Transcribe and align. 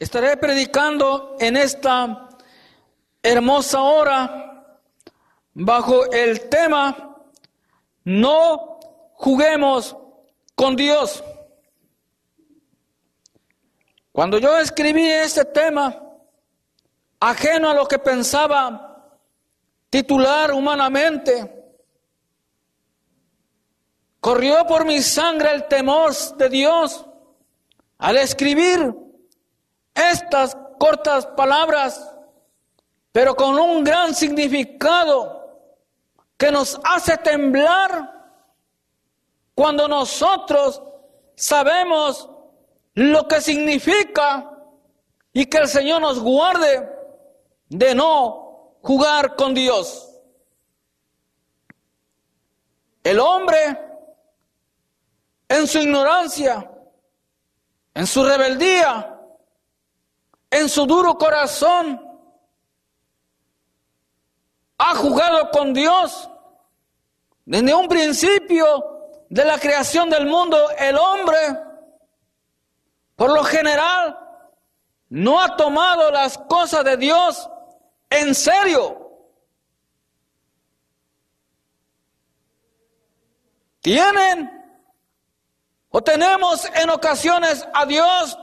Estaré 0.00 0.38
predicando 0.38 1.36
en 1.38 1.58
esta 1.58 2.30
hermosa 3.22 3.82
hora 3.82 4.80
bajo 5.52 6.10
el 6.10 6.48
tema 6.48 7.18
No 8.04 8.80
juguemos 9.12 9.94
con 10.54 10.74
Dios. 10.74 11.22
Cuando 14.10 14.38
yo 14.38 14.56
escribí 14.56 15.06
este 15.06 15.44
tema, 15.44 16.02
ajeno 17.20 17.68
a 17.68 17.74
lo 17.74 17.86
que 17.86 17.98
pensaba 17.98 19.06
titular 19.90 20.52
humanamente, 20.52 21.74
corrió 24.18 24.66
por 24.66 24.86
mi 24.86 25.02
sangre 25.02 25.52
el 25.52 25.68
temor 25.68 26.14
de 26.38 26.48
Dios 26.48 27.04
al 27.98 28.16
escribir 28.16 29.09
estas 29.94 30.56
cortas 30.78 31.26
palabras, 31.26 32.14
pero 33.12 33.34
con 33.34 33.58
un 33.58 33.84
gran 33.84 34.14
significado 34.14 35.40
que 36.36 36.50
nos 36.50 36.80
hace 36.84 37.18
temblar 37.18 38.20
cuando 39.54 39.86
nosotros 39.86 40.82
sabemos 41.34 42.30
lo 42.94 43.28
que 43.28 43.40
significa 43.40 44.50
y 45.32 45.46
que 45.46 45.58
el 45.58 45.68
Señor 45.68 46.00
nos 46.00 46.18
guarde 46.18 46.88
de 47.68 47.94
no 47.94 48.76
jugar 48.82 49.36
con 49.36 49.54
Dios. 49.54 50.06
El 53.02 53.20
hombre 53.20 53.78
en 55.48 55.66
su 55.66 55.78
ignorancia, 55.78 56.70
en 57.94 58.06
su 58.06 58.24
rebeldía, 58.24 59.19
en 60.50 60.68
su 60.68 60.86
duro 60.86 61.16
corazón, 61.16 62.00
ha 64.78 64.94
jugado 64.94 65.50
con 65.50 65.72
Dios. 65.72 66.28
Desde 67.44 67.74
un 67.74 67.88
principio 67.88 69.24
de 69.28 69.44
la 69.44 69.58
creación 69.58 70.10
del 70.10 70.26
mundo, 70.26 70.70
el 70.78 70.96
hombre, 70.96 71.38
por 73.14 73.32
lo 73.32 73.44
general, 73.44 74.18
no 75.08 75.40
ha 75.40 75.56
tomado 75.56 76.10
las 76.10 76.38
cosas 76.38 76.84
de 76.84 76.96
Dios 76.96 77.48
en 78.08 78.34
serio. 78.34 78.96
Tienen 83.80 84.50
o 85.90 86.02
tenemos 86.02 86.64
en 86.74 86.90
ocasiones 86.90 87.66
a 87.74 87.86
Dios 87.86 88.38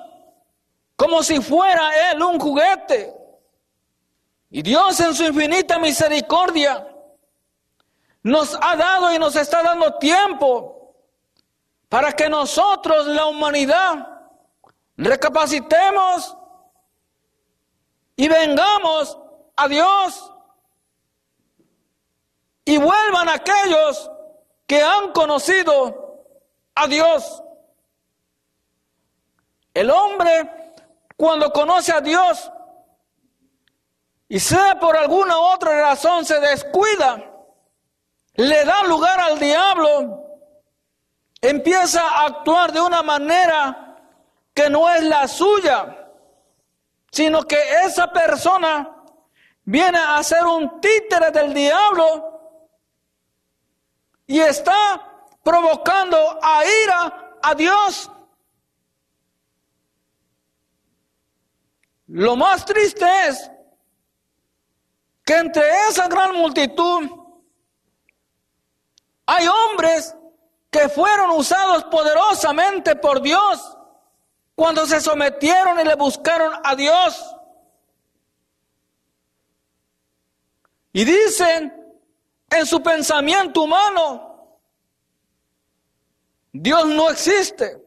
como 0.97 1.23
si 1.23 1.39
fuera 1.39 2.11
Él 2.11 2.21
un 2.21 2.39
juguete. 2.39 3.15
Y 4.49 4.61
Dios 4.61 4.99
en 4.99 5.13
su 5.13 5.23
infinita 5.23 5.77
misericordia 5.77 6.85
nos 8.23 8.57
ha 8.59 8.75
dado 8.75 9.13
y 9.13 9.19
nos 9.19 9.35
está 9.35 9.61
dando 9.61 9.97
tiempo 9.99 10.95
para 11.87 12.11
que 12.13 12.27
nosotros, 12.27 13.05
la 13.07 13.27
humanidad, 13.27 14.07
recapacitemos 14.97 16.35
y 18.15 18.27
vengamos 18.27 19.17
a 19.55 19.67
Dios 19.67 20.33
y 22.65 22.77
vuelvan 22.77 23.29
aquellos 23.29 24.09
que 24.65 24.81
han 24.81 25.11
conocido 25.11 26.25
a 26.73 26.87
Dios. 26.87 27.43
El 29.73 29.91
hombre 29.91 30.56
cuando 31.17 31.51
conoce 31.51 31.91
a 31.91 31.99
Dios 31.99 32.51
y 34.29 34.39
sea 34.39 34.79
por 34.79 34.95
alguna 34.95 35.37
otra 35.37 35.81
razón 35.81 36.23
se 36.23 36.39
descuida, 36.39 37.23
le 38.35 38.63
da 38.63 38.83
lugar 38.83 39.19
al 39.19 39.39
diablo, 39.39 40.23
empieza 41.41 42.01
a 42.01 42.25
actuar 42.27 42.71
de 42.71 42.81
una 42.81 43.01
manera 43.01 43.97
que 44.53 44.69
no 44.69 44.89
es 44.89 45.03
la 45.03 45.27
suya, 45.27 46.07
sino 47.11 47.43
que 47.43 47.57
esa 47.83 48.11
persona 48.11 49.03
viene 49.63 49.97
a 49.97 50.21
ser 50.23 50.45
un 50.45 50.79
títere 50.79 51.31
del 51.31 51.53
diablo 51.53 52.37
y 54.27 54.39
está 54.39 55.33
provocando 55.41 56.39
a 56.41 56.63
ira 56.83 57.37
a 57.41 57.55
Dios. 57.55 58.11
Lo 62.07 62.35
más 62.35 62.65
triste 62.65 63.05
es 63.27 63.51
que 65.25 65.35
entre 65.35 65.63
esa 65.89 66.07
gran 66.07 66.35
multitud 66.35 67.09
hay 69.25 69.45
hombres 69.47 70.15
que 70.71 70.87
fueron 70.87 71.31
usados 71.31 71.83
poderosamente 71.85 72.95
por 72.95 73.21
Dios 73.21 73.77
cuando 74.55 74.85
se 74.85 75.01
sometieron 75.01 75.79
y 75.79 75.83
le 75.83 75.95
buscaron 75.95 76.53
a 76.63 76.75
Dios. 76.75 77.35
Y 80.93 81.03
dicen 81.03 81.73
en 82.49 82.65
su 82.65 82.81
pensamiento 82.81 83.63
humano, 83.63 84.59
Dios 86.53 86.85
no 86.87 87.09
existe. 87.09 87.83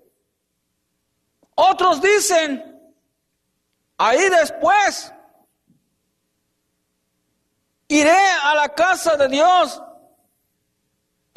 Otros 1.54 2.00
dicen, 2.00 2.69
Ahí 4.02 4.30
después 4.30 5.12
iré 7.86 8.18
a 8.44 8.54
la 8.54 8.70
casa 8.70 9.14
de 9.18 9.28
Dios 9.28 9.82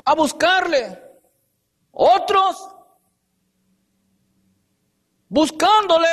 a 0.05 0.15
buscarle. 0.15 0.97
Otros 1.91 2.69
buscándole 5.27 6.07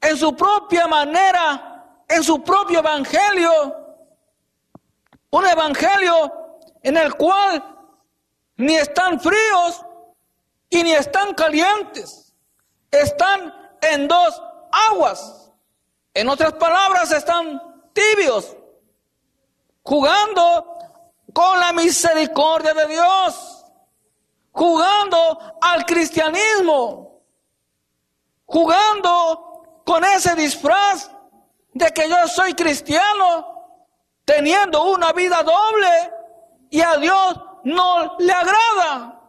en 0.00 0.16
su 0.16 0.34
propia 0.34 0.86
manera, 0.86 2.02
en 2.08 2.24
su 2.24 2.42
propio 2.42 2.78
evangelio. 2.78 3.52
Un 5.28 5.46
evangelio 5.46 6.60
en 6.82 6.96
el 6.96 7.14
cual 7.14 7.62
ni 8.56 8.74
están 8.76 9.20
fríos 9.20 9.84
y 10.70 10.82
ni 10.82 10.92
están 10.92 11.34
calientes. 11.34 12.34
Están 12.90 13.52
en 13.82 14.08
dos 14.08 14.42
aguas. 14.88 15.50
En 16.12 16.28
otras 16.28 16.52
palabras, 16.54 17.10
están 17.12 17.60
tibios, 17.92 18.56
jugando 19.82 20.78
con 21.32 21.58
la 21.58 21.72
misericordia 21.72 22.72
de 22.74 22.86
Dios, 22.86 23.64
jugando 24.52 25.56
al 25.60 25.84
cristianismo, 25.84 27.20
jugando 28.46 29.82
con 29.84 30.04
ese 30.04 30.34
disfraz 30.36 31.10
de 31.72 31.90
que 31.92 32.08
yo 32.08 32.28
soy 32.28 32.54
cristiano, 32.54 33.66
teniendo 34.24 34.84
una 34.84 35.12
vida 35.12 35.42
doble 35.42 36.12
y 36.70 36.80
a 36.80 36.96
Dios 36.96 37.40
no 37.64 38.16
le 38.18 38.32
agrada. 38.32 39.20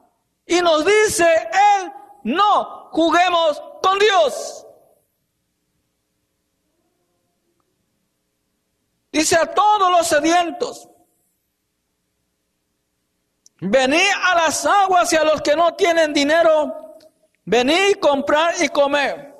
Y 0.45 0.61
nos 0.61 0.85
dice 0.85 1.25
Él, 1.25 1.91
no 2.23 2.89
juguemos 2.91 3.61
con 3.81 3.97
Dios. 3.97 4.64
Dice 9.15 9.37
a 9.37 9.45
todos 9.45 9.89
los 9.91 10.05
sedientos, 10.07 10.89
venid 13.61 14.11
a 14.21 14.35
las 14.35 14.65
aguas 14.65 15.13
y 15.13 15.15
a 15.15 15.23
los 15.23 15.41
que 15.41 15.55
no 15.55 15.73
tienen 15.73 16.11
dinero, 16.11 16.97
venid 17.45 17.97
comprar 18.01 18.61
y 18.61 18.67
comer. 18.67 19.33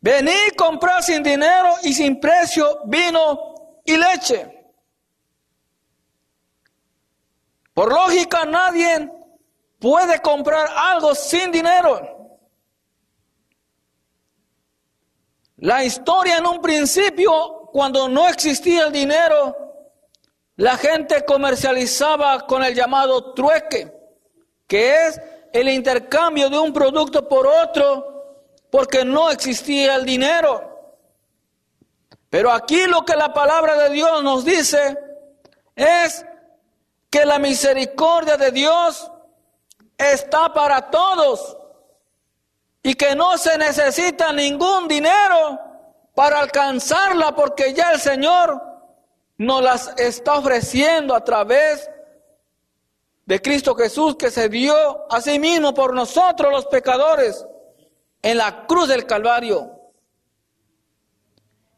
Venid 0.00 0.56
comprar 0.56 1.02
sin 1.02 1.22
dinero 1.22 1.74
y 1.82 1.92
sin 1.92 2.18
precio 2.18 2.80
vino 2.86 3.54
y 3.84 3.98
leche. 3.98 4.72
Por 7.74 7.92
lógica 7.92 8.46
nadie 8.46 9.12
puede 9.78 10.22
comprar 10.22 10.70
algo 10.74 11.14
sin 11.14 11.52
dinero. 11.52 12.21
La 15.62 15.84
historia 15.84 16.38
en 16.38 16.46
un 16.46 16.60
principio, 16.60 17.68
cuando 17.72 18.08
no 18.08 18.28
existía 18.28 18.84
el 18.86 18.92
dinero, 18.92 19.56
la 20.56 20.76
gente 20.76 21.24
comercializaba 21.24 22.48
con 22.48 22.64
el 22.64 22.74
llamado 22.74 23.32
trueque, 23.32 23.92
que 24.66 25.06
es 25.06 25.20
el 25.52 25.68
intercambio 25.68 26.50
de 26.50 26.58
un 26.58 26.72
producto 26.72 27.28
por 27.28 27.46
otro, 27.46 28.50
porque 28.72 29.04
no 29.04 29.30
existía 29.30 29.94
el 29.94 30.04
dinero. 30.04 30.98
Pero 32.28 32.50
aquí 32.50 32.84
lo 32.88 33.04
que 33.04 33.14
la 33.14 33.32
palabra 33.32 33.76
de 33.84 33.90
Dios 33.90 34.20
nos 34.24 34.44
dice 34.44 34.98
es 35.76 36.26
que 37.08 37.24
la 37.24 37.38
misericordia 37.38 38.36
de 38.36 38.50
Dios 38.50 39.12
está 39.96 40.52
para 40.52 40.90
todos. 40.90 41.56
Y 42.82 42.94
que 42.94 43.14
no 43.14 43.38
se 43.38 43.56
necesita 43.58 44.32
ningún 44.32 44.88
dinero 44.88 45.60
para 46.14 46.40
alcanzarla 46.40 47.34
porque 47.34 47.72
ya 47.72 47.92
el 47.92 48.00
Señor 48.00 48.60
nos 49.38 49.62
las 49.62 49.94
está 49.96 50.34
ofreciendo 50.34 51.14
a 51.14 51.24
través 51.24 51.88
de 53.24 53.40
Cristo 53.40 53.74
Jesús 53.74 54.16
que 54.16 54.30
se 54.30 54.48
dio 54.48 55.06
a 55.10 55.20
sí 55.20 55.38
mismo 55.38 55.72
por 55.72 55.94
nosotros 55.94 56.50
los 56.52 56.66
pecadores 56.66 57.46
en 58.20 58.36
la 58.36 58.66
cruz 58.66 58.88
del 58.88 59.06
Calvario. 59.06 59.78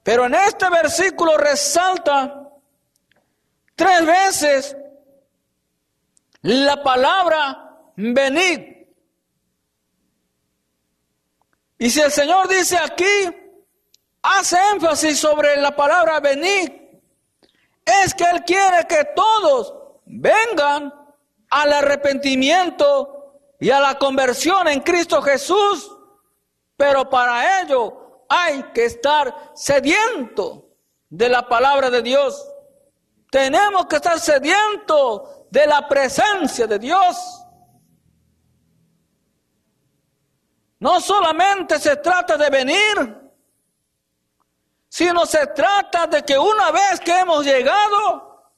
Pero 0.03 0.27
en 0.27 0.35
este 0.35 0.69
versículo 0.69 1.37
resalta 1.37 2.51
tres 3.75 4.07
veces 4.07 4.77
la 6.43 6.83
palabra 6.83 7.71
venid. 7.97 8.74
Y 11.79 11.91
si 11.91 12.01
el 12.01 12.11
Señor 12.13 12.49
dice 12.49 12.79
aquí, 12.79 13.05
hace 14.23 14.57
énfasis 14.73 15.19
sobre 15.19 15.57
la 15.57 15.75
palabra 15.75 16.21
venid, 16.21 16.71
es 17.85 18.15
que 18.15 18.25
Él 18.25 18.45
quiere 18.45 18.87
que 18.89 19.05
todos 19.15 19.75
vengan 20.07 20.93
al 21.51 21.73
arrepentimiento 21.73 23.43
y 23.61 23.71
a 23.71 23.81
la 23.81 23.99
conversión 23.99 24.69
en 24.69 24.81
Cristo 24.81 25.21
Jesús. 25.23 25.91
Pero 26.77 27.09
para 27.09 27.63
ello 27.63 28.27
hay 28.29 28.63
que 28.75 28.87
estar 28.87 29.53
sediento 29.55 30.69
de 31.09 31.29
la 31.29 31.49
palabra 31.49 31.91
de 31.91 32.03
Dios. 32.03 32.49
Tenemos 33.31 33.87
que 33.87 33.97
estar 33.97 34.19
sedientos 34.19 35.23
de 35.51 35.67
la 35.67 35.87
presencia 35.89 36.67
de 36.67 36.79
Dios. 36.79 37.44
No 40.85 41.01
solamente 41.01 41.79
se 41.81 41.97
trata 41.97 42.37
de 42.37 42.51
venir, 42.51 43.33
sino 44.87 45.25
se 45.25 45.47
trata 45.47 46.07
de 46.07 46.23
que 46.23 46.39
una 46.39 46.71
vez 46.73 47.01
que 47.01 47.21
hemos 47.21 47.43
llegado, 47.43 48.53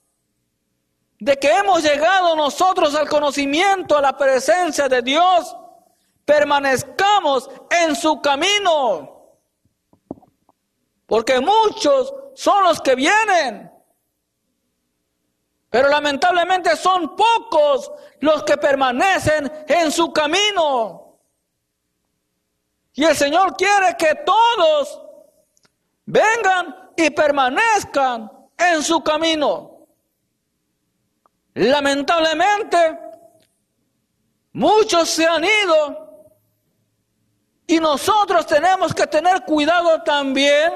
de 1.20 1.36
que 1.36 1.56
hemos 1.56 1.84
llegado 1.84 2.34
nosotros 2.34 2.96
al 2.96 3.08
conocimiento, 3.08 3.96
a 3.96 4.00
la 4.00 4.16
presencia 4.16 4.88
de 4.88 5.02
Dios, 5.02 5.56
permanezcamos 6.24 7.48
en 7.70 7.94
su 7.94 8.20
camino. 8.20 9.36
Porque 11.06 11.38
muchos 11.38 12.12
son 12.34 12.64
los 12.64 12.80
que 12.80 12.96
vienen, 12.96 13.70
pero 15.70 15.88
lamentablemente 15.88 16.74
son 16.74 17.14
pocos 17.14 17.92
los 18.18 18.42
que 18.42 18.56
permanecen 18.56 19.64
en 19.68 19.92
su 19.92 20.12
camino. 20.12 21.05
Y 22.96 23.04
el 23.04 23.14
Señor 23.14 23.54
quiere 23.56 23.94
que 23.98 24.14
todos 24.24 25.02
vengan 26.06 26.92
y 26.96 27.10
permanezcan 27.10 28.32
en 28.56 28.82
su 28.82 29.04
camino. 29.04 29.86
Lamentablemente, 31.52 32.98
muchos 34.52 35.10
se 35.10 35.26
han 35.26 35.44
ido 35.44 36.30
y 37.66 37.78
nosotros 37.80 38.46
tenemos 38.46 38.94
que 38.94 39.06
tener 39.06 39.44
cuidado 39.44 40.02
también 40.02 40.72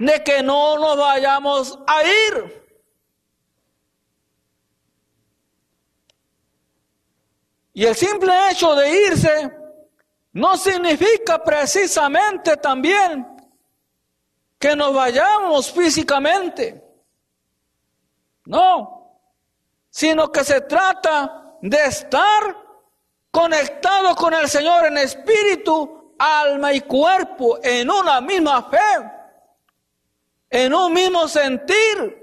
de 0.00 0.24
que 0.24 0.42
no 0.42 0.76
nos 0.78 0.96
vayamos 0.96 1.78
a 1.86 2.02
ir. 2.02 2.64
Y 7.72 7.84
el 7.84 7.94
simple 7.94 8.32
hecho 8.50 8.74
de 8.74 9.06
irse 9.06 9.63
no 10.34 10.56
significa 10.56 11.42
precisamente 11.42 12.56
también 12.56 13.24
que 14.58 14.74
nos 14.74 14.92
vayamos 14.92 15.70
físicamente. 15.72 16.82
No, 18.46 19.20
sino 19.88 20.30
que 20.32 20.44
se 20.44 20.62
trata 20.62 21.56
de 21.60 21.84
estar 21.84 22.56
conectado 23.30 24.14
con 24.16 24.34
el 24.34 24.48
Señor 24.48 24.86
en 24.86 24.98
espíritu, 24.98 26.14
alma 26.18 26.72
y 26.72 26.80
cuerpo, 26.80 27.60
en 27.62 27.88
una 27.88 28.20
misma 28.20 28.68
fe, 28.68 29.10
en 30.50 30.74
un 30.74 30.92
mismo 30.92 31.28
sentir. 31.28 32.22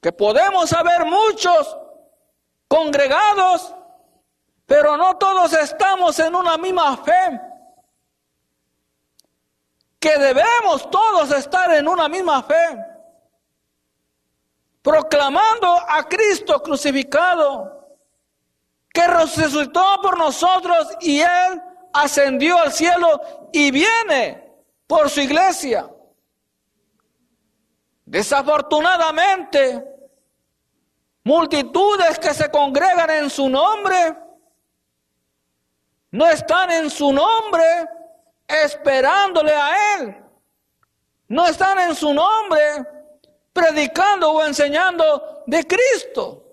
Que 0.00 0.12
podemos 0.12 0.72
haber 0.72 1.04
muchos 1.04 1.76
congregados 2.66 3.74
pero 4.70 4.96
no 4.96 5.16
todos 5.16 5.52
estamos 5.54 6.16
en 6.20 6.32
una 6.32 6.56
misma 6.56 6.96
fe. 6.98 7.40
Que 9.98 10.16
debemos 10.16 10.88
todos 10.88 11.32
estar 11.32 11.72
en 11.72 11.88
una 11.88 12.08
misma 12.08 12.40
fe. 12.44 12.78
Proclamando 14.80 15.76
a 15.88 16.08
Cristo 16.08 16.62
crucificado, 16.62 17.98
que 18.92 19.08
resucitó 19.08 20.00
por 20.00 20.16
nosotros 20.16 20.96
y 21.00 21.20
Él 21.20 21.60
ascendió 21.92 22.56
al 22.58 22.72
cielo 22.72 23.48
y 23.52 23.72
viene 23.72 24.54
por 24.86 25.10
su 25.10 25.20
iglesia. 25.20 25.90
Desafortunadamente, 28.04 29.84
multitudes 31.24 32.20
que 32.20 32.32
se 32.32 32.48
congregan 32.52 33.10
en 33.10 33.30
su 33.30 33.48
nombre, 33.48 34.29
no 36.12 36.28
están 36.28 36.70
en 36.70 36.90
su 36.90 37.12
nombre 37.12 37.64
esperándole 38.46 39.52
a 39.52 39.98
Él. 39.98 40.16
No 41.28 41.46
están 41.46 41.78
en 41.78 41.94
su 41.94 42.12
nombre 42.12 42.58
predicando 43.52 44.32
o 44.32 44.44
enseñando 44.44 45.42
de 45.46 45.66
Cristo. 45.66 46.44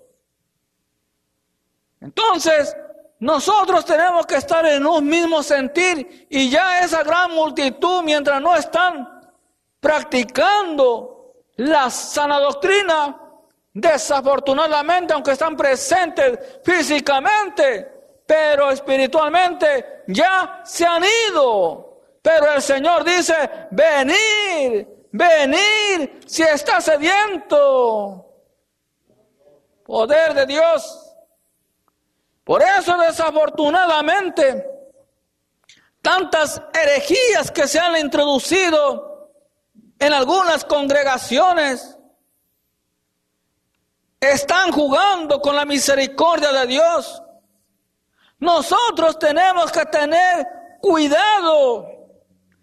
Entonces, 2.00 2.76
nosotros 3.18 3.84
tenemos 3.84 4.24
que 4.26 4.36
estar 4.36 4.64
en 4.66 4.86
un 4.86 5.04
mismo 5.04 5.42
sentir 5.42 6.28
y 6.30 6.48
ya 6.48 6.80
esa 6.84 7.02
gran 7.02 7.32
multitud, 7.32 8.02
mientras 8.04 8.40
no 8.40 8.54
están 8.54 9.32
practicando 9.80 11.34
la 11.56 11.90
sana 11.90 12.38
doctrina, 12.38 13.20
desafortunadamente, 13.72 15.12
aunque 15.12 15.32
están 15.32 15.56
presentes 15.56 16.60
físicamente, 16.64 17.97
pero 18.28 18.70
espiritualmente 18.70 20.02
ya 20.06 20.60
se 20.62 20.84
han 20.84 21.02
ido. 21.30 22.02
Pero 22.20 22.52
el 22.52 22.60
Señor 22.60 23.02
dice, 23.02 23.34
venir, 23.70 25.06
venir 25.10 26.20
si 26.26 26.42
está 26.42 26.78
sediento. 26.78 28.26
Poder 29.82 30.34
de 30.34 30.44
Dios. 30.44 31.10
Por 32.44 32.62
eso 32.62 32.98
desafortunadamente, 32.98 34.62
tantas 36.02 36.60
herejías 36.74 37.50
que 37.50 37.66
se 37.66 37.78
han 37.78 37.96
introducido 37.96 39.32
en 39.98 40.12
algunas 40.12 40.66
congregaciones 40.66 41.96
están 44.20 44.70
jugando 44.70 45.40
con 45.40 45.56
la 45.56 45.64
misericordia 45.64 46.52
de 46.52 46.66
Dios 46.66 47.22
nosotros 48.38 49.18
tenemos 49.18 49.72
que 49.72 49.84
tener 49.86 50.46
cuidado, 50.80 51.86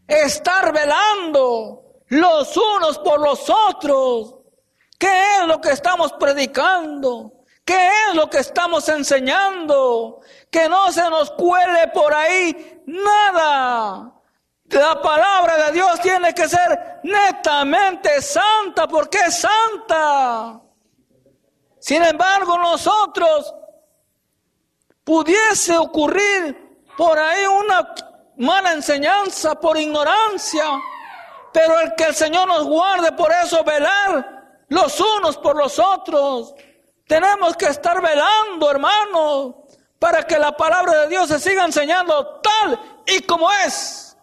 estar 0.08 0.72
velando 0.72 1.84
los 2.08 2.55
unos 2.55 3.00
por 3.00 3.20
los 3.20 3.50
otros. 3.50 4.36
¿Qué 4.98 5.38
es 5.38 5.48
lo 5.48 5.60
que 5.60 5.72
estamos 5.72 6.13
predicando? 6.13 7.34
¿Qué 7.65 7.88
es 8.10 8.15
lo 8.15 8.29
que 8.29 8.39
estamos 8.39 8.88
enseñando? 8.89 10.22
Que 10.50 10.70
no 10.70 10.91
se 10.91 11.10
nos 11.10 11.32
cuele 11.32 11.88
por 11.89 12.13
ahí 12.13 12.84
nada. 12.86 14.13
La 14.70 15.01
palabra 15.01 15.65
de 15.65 15.72
Dios 15.74 16.00
tiene 16.00 16.34
que 16.34 16.48
ser 16.48 17.00
netamente 17.03 18.22
santa 18.22 18.88
porque 18.88 19.17
es 19.20 19.41
santa. 19.41 20.62
Sin 21.79 22.03
embargo, 22.03 22.58
nosotros 22.58 23.53
pudiese 25.05 25.77
ocurrir 25.77 26.81
por 26.97 27.17
ahí 27.17 27.45
una 27.45 27.93
mala 28.38 28.74
enseñanza 28.74 29.57
por 29.57 29.77
ignorancia, 29.77 30.65
pero 31.53 31.79
el 31.79 31.95
que 31.95 32.05
el 32.05 32.15
Señor 32.15 32.47
nos 32.47 32.65
guarde, 32.65 33.13
por 33.13 33.31
eso 33.31 33.63
velar 33.63 34.65
los 34.67 35.00
unos 35.00 35.38
por 35.38 35.55
los 35.55 35.79
otros. 35.79 36.53
Tenemos 37.07 37.55
que 37.55 37.67
estar 37.67 38.01
velando, 38.01 38.69
hermanos, 38.69 39.55
para 40.00 40.24
que 40.24 40.38
la 40.38 40.57
palabra 40.57 41.01
de 41.01 41.07
Dios 41.09 41.29
se 41.29 41.39
siga 41.39 41.63
enseñando 41.63 42.41
tal 42.41 43.03
y 43.05 43.21
como 43.21 43.50
es. 43.65 44.17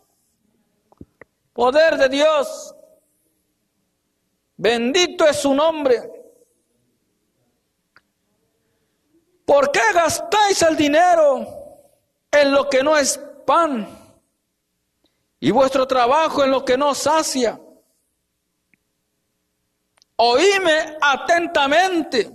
Poder 1.53 1.97
de 1.97 2.09
Dios. 2.09 2.75
Bendito 4.57 5.27
es 5.27 5.37
su 5.37 5.55
nombre. 5.55 6.22
¿Por 9.53 9.71
qué 9.71 9.83
gastáis 9.93 10.63
el 10.63 10.79
dinero 10.79 11.47
en 12.31 12.53
lo 12.53 12.71
que 12.71 12.83
no 12.83 12.97
es 12.97 13.21
pan, 13.45 13.87
y 15.39 15.51
vuestro 15.51 15.87
trabajo 15.87 16.43
en 16.43 16.51
lo 16.51 16.65
que 16.65 16.79
no 16.79 16.95
sacia. 16.95 17.61
Oíme 20.17 20.97
atentamente. 21.03 22.31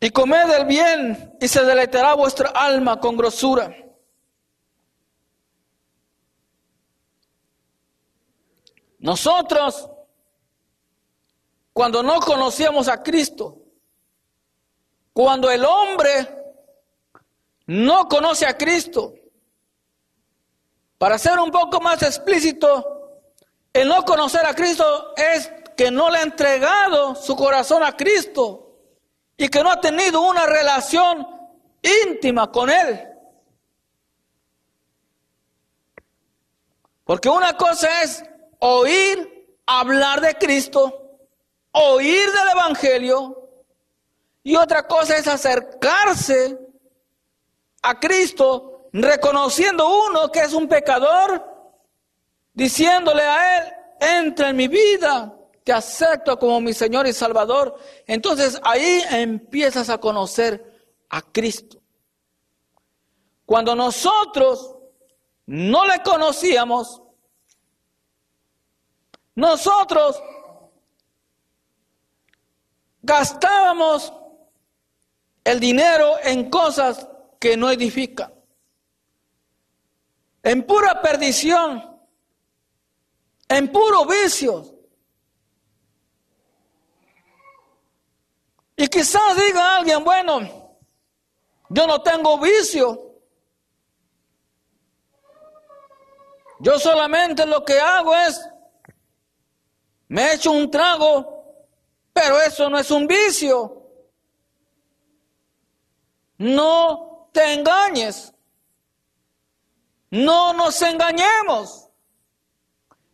Y 0.00 0.10
comed 0.10 0.50
el 0.50 0.66
bien 0.66 1.34
y 1.40 1.48
se 1.48 1.64
deleitará 1.64 2.12
vuestra 2.12 2.50
alma 2.50 3.00
con 3.00 3.16
grosura. 3.16 3.74
Nosotros, 9.00 9.88
cuando 11.72 12.02
no 12.02 12.20
conocíamos 12.20 12.86
a 12.88 13.02
Cristo, 13.02 13.56
cuando 15.12 15.50
el 15.50 15.64
hombre 15.64 16.28
no 17.66 18.06
conoce 18.08 18.46
a 18.46 18.56
Cristo, 18.56 19.14
para 20.98 21.18
ser 21.18 21.38
un 21.38 21.50
poco 21.50 21.80
más 21.80 22.02
explícito, 22.02 23.22
el 23.72 23.88
no 23.88 24.04
conocer 24.04 24.44
a 24.44 24.54
Cristo 24.54 25.14
es 25.16 25.50
que 25.76 25.90
no 25.90 26.10
le 26.10 26.18
ha 26.18 26.22
entregado 26.22 27.14
su 27.14 27.34
corazón 27.36 27.82
a 27.82 27.96
Cristo 27.96 28.76
y 29.34 29.48
que 29.48 29.62
no 29.62 29.70
ha 29.70 29.80
tenido 29.80 30.20
una 30.20 30.44
relación 30.44 31.26
íntima 32.04 32.52
con 32.52 32.68
Él. 32.68 33.06
Porque 37.04 37.30
una 37.30 37.56
cosa 37.56 38.02
es 38.02 38.22
oír 38.60 39.58
hablar 39.66 40.20
de 40.20 40.34
Cristo, 40.36 41.18
oír 41.72 42.26
del 42.30 42.48
Evangelio, 42.52 43.48
y 44.42 44.56
otra 44.56 44.86
cosa 44.86 45.16
es 45.16 45.28
acercarse 45.28 46.58
a 47.82 47.98
Cristo 47.98 48.88
reconociendo 48.92 49.88
uno 50.06 50.30
que 50.32 50.40
es 50.40 50.52
un 50.52 50.68
pecador, 50.68 51.44
diciéndole 52.52 53.22
a 53.22 53.58
Él, 53.58 53.72
entra 54.00 54.48
en 54.48 54.56
mi 54.56 54.68
vida, 54.68 55.34
te 55.62 55.72
acepto 55.72 56.38
como 56.38 56.60
mi 56.60 56.72
Señor 56.72 57.06
y 57.06 57.12
Salvador. 57.12 57.76
Entonces 58.06 58.58
ahí 58.64 59.02
empiezas 59.10 59.90
a 59.90 59.98
conocer 59.98 60.64
a 61.10 61.22
Cristo. 61.22 61.78
Cuando 63.44 63.74
nosotros 63.74 64.76
no 65.46 65.86
le 65.86 66.02
conocíamos, 66.02 67.02
nosotros 69.34 70.22
gastábamos 73.02 74.12
el 75.44 75.58
dinero 75.58 76.16
en 76.22 76.50
cosas 76.50 77.08
que 77.38 77.56
no 77.56 77.70
edifican, 77.70 78.32
en 80.42 80.66
pura 80.66 81.00
perdición, 81.00 81.98
en 83.48 83.72
puro 83.72 84.04
vicio. 84.06 84.76
Y 88.76 88.86
quizás 88.88 89.36
diga 89.36 89.76
alguien, 89.76 90.02
bueno, 90.04 90.40
yo 91.68 91.86
no 91.86 92.02
tengo 92.02 92.38
vicio. 92.38 93.06
Yo 96.60 96.78
solamente 96.78 97.46
lo 97.46 97.64
que 97.64 97.78
hago 97.80 98.14
es 98.14 98.40
me 100.10 100.34
echo 100.34 100.50
un 100.50 100.68
trago, 100.68 101.44
pero 102.12 102.40
eso 102.40 102.68
no 102.68 102.78
es 102.78 102.90
un 102.90 103.06
vicio. 103.06 103.86
No 106.38 107.28
te 107.32 107.54
engañes. 107.54 108.34
No 110.10 110.52
nos 110.52 110.82
engañemos. 110.82 111.88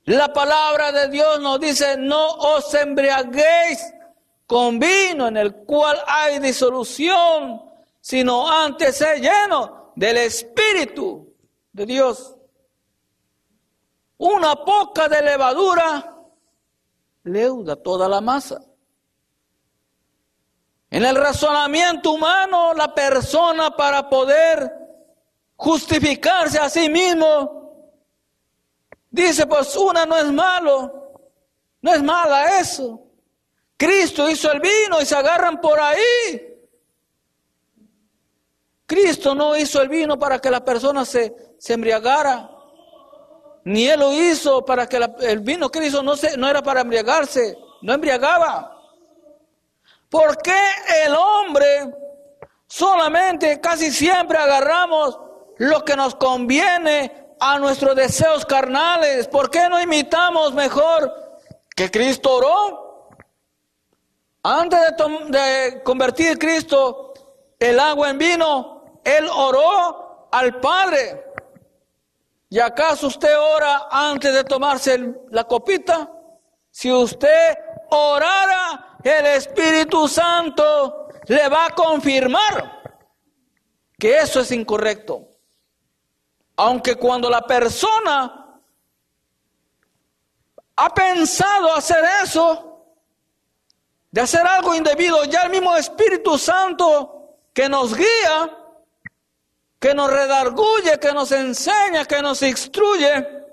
La 0.05 0.33
palabra 0.33 0.91
de 0.91 1.09
Dios 1.09 1.39
nos 1.41 1.61
dice, 1.61 1.99
no 1.99 2.31
os 2.31 2.73
embriaguéis 2.73 3.79
con 4.47 4.79
vino 4.79 5.29
en 5.29 5.37
el 5.37 5.55
cual 5.55 6.03
hay 6.07 6.39
disolución, 6.39 7.61
sino 8.01 8.49
antes 8.51 8.97
ser 8.97 9.21
lleno 9.21 9.93
del 9.97 10.17
Espíritu 10.17 11.35
de 11.73 11.85
Dios. 11.85 12.37
Una 14.17 14.57
poca 14.65 15.11
de 15.11 15.21
levadura 15.21 16.15
leuda 17.27 17.77
toda 17.77 18.09
la 18.09 18.21
masa. 18.21 18.63
En 20.91 21.05
el 21.05 21.17
razonamiento 21.17 22.13
humano, 22.13 22.73
la 22.73 22.95
persona 22.95 23.71
para 23.77 24.09
poder 24.09 24.73
justificarse 25.57 26.59
a 26.59 26.71
sí 26.71 26.89
mismo, 26.89 27.91
dice, 29.11 29.47
pues 29.47 29.77
una 29.77 30.07
no 30.07 30.17
es 30.17 30.33
malo, 30.33 31.13
no 31.83 31.93
es 31.93 32.03
mala 32.03 32.61
eso. 32.61 33.03
Cristo 33.77 34.31
hizo 34.31 34.51
el 34.53 34.61
vino 34.61 35.01
y 35.03 35.07
se 35.07 35.17
agarran 35.17 35.61
por 35.61 35.79
ahí. 35.79 36.55
Cristo 38.87 39.35
no 39.35 39.57
hizo 39.57 39.83
el 39.83 39.89
vino 39.89 40.19
para 40.19 40.39
que 40.39 40.51
la 40.51 40.65
persona 40.65 41.05
se, 41.05 41.57
se 41.59 41.75
embriagara. 41.75 42.56
Ni 43.67 43.89
él 43.89 43.99
lo 43.99 44.13
hizo 44.13 44.65
para 44.65 44.89
que 44.89 44.97
el 45.23 45.41
vino 45.41 45.69
que 45.69 45.85
hizo 45.85 46.01
no, 46.01 46.17
se, 46.17 46.37
no 46.37 46.49
era 46.49 46.63
para 46.63 46.83
embriagarse, 46.83 47.59
no 47.83 47.95
embriagaba. 47.95 48.81
¿Por 50.09 50.41
qué 50.41 50.57
el 51.05 51.13
hombre 51.17 51.93
solamente 52.69 53.61
casi 53.61 53.91
siempre 53.91 54.39
agarramos 54.39 55.19
lo 55.59 55.85
que 55.85 55.97
nos 55.97 56.15
conviene 56.15 57.35
a 57.41 57.59
nuestros 57.59 57.97
deseos 57.97 58.47
carnales? 58.47 59.27
¿Por 59.27 59.51
qué 59.51 59.69
no 59.69 59.81
imitamos 59.81 60.55
mejor 60.55 61.13
que 61.75 61.91
Cristo 61.91 62.37
oró? 62.37 63.09
Antes 64.45 64.79
de, 64.97 65.39
de 65.39 65.83
convertir 65.83 66.39
Cristo 66.39 67.15
el 67.59 67.81
agua 67.81 68.11
en 68.11 68.19
vino, 68.19 69.01
Él 69.03 69.27
oró 69.29 70.29
al 70.31 70.61
Padre. 70.61 71.26
¿Y 72.49 72.61
acaso 72.61 73.09
usted 73.09 73.37
ora 73.39 73.89
antes 73.91 74.33
de 74.33 74.45
tomarse 74.45 75.15
la 75.31 75.45
copita? 75.45 76.11
Si 76.71 76.93
usted 76.93 77.57
orara, 77.91 78.99
el 79.03 79.27
Espíritu 79.27 80.07
Santo 80.07 81.09
le 81.27 81.49
va 81.49 81.67
a 81.67 81.75
confirmar 81.75 83.01
que 83.99 84.19
eso 84.19 84.41
es 84.41 84.53
incorrecto. 84.53 85.29
Aunque 86.57 86.97
cuando 86.97 87.29
la 87.29 87.43
persona 87.43 88.61
ha 90.77 90.95
pensado 90.95 91.75
hacer 91.75 92.05
eso, 92.23 92.85
de 94.11 94.21
hacer 94.21 94.47
algo 94.47 94.75
indebido, 94.75 95.25
ya 95.25 95.43
el 95.43 95.51
mismo 95.51 95.77
Espíritu 95.77 96.39
Santo 96.39 97.39
que 97.53 97.69
nos 97.69 97.95
guía, 97.95 98.66
que 99.79 99.95
nos 99.95 100.11
redarguye, 100.11 100.99
que 100.99 101.13
nos 101.13 101.33
enseña, 101.33 102.05
que 102.05 102.23
nos 102.23 102.43
instruye, 102.43 103.47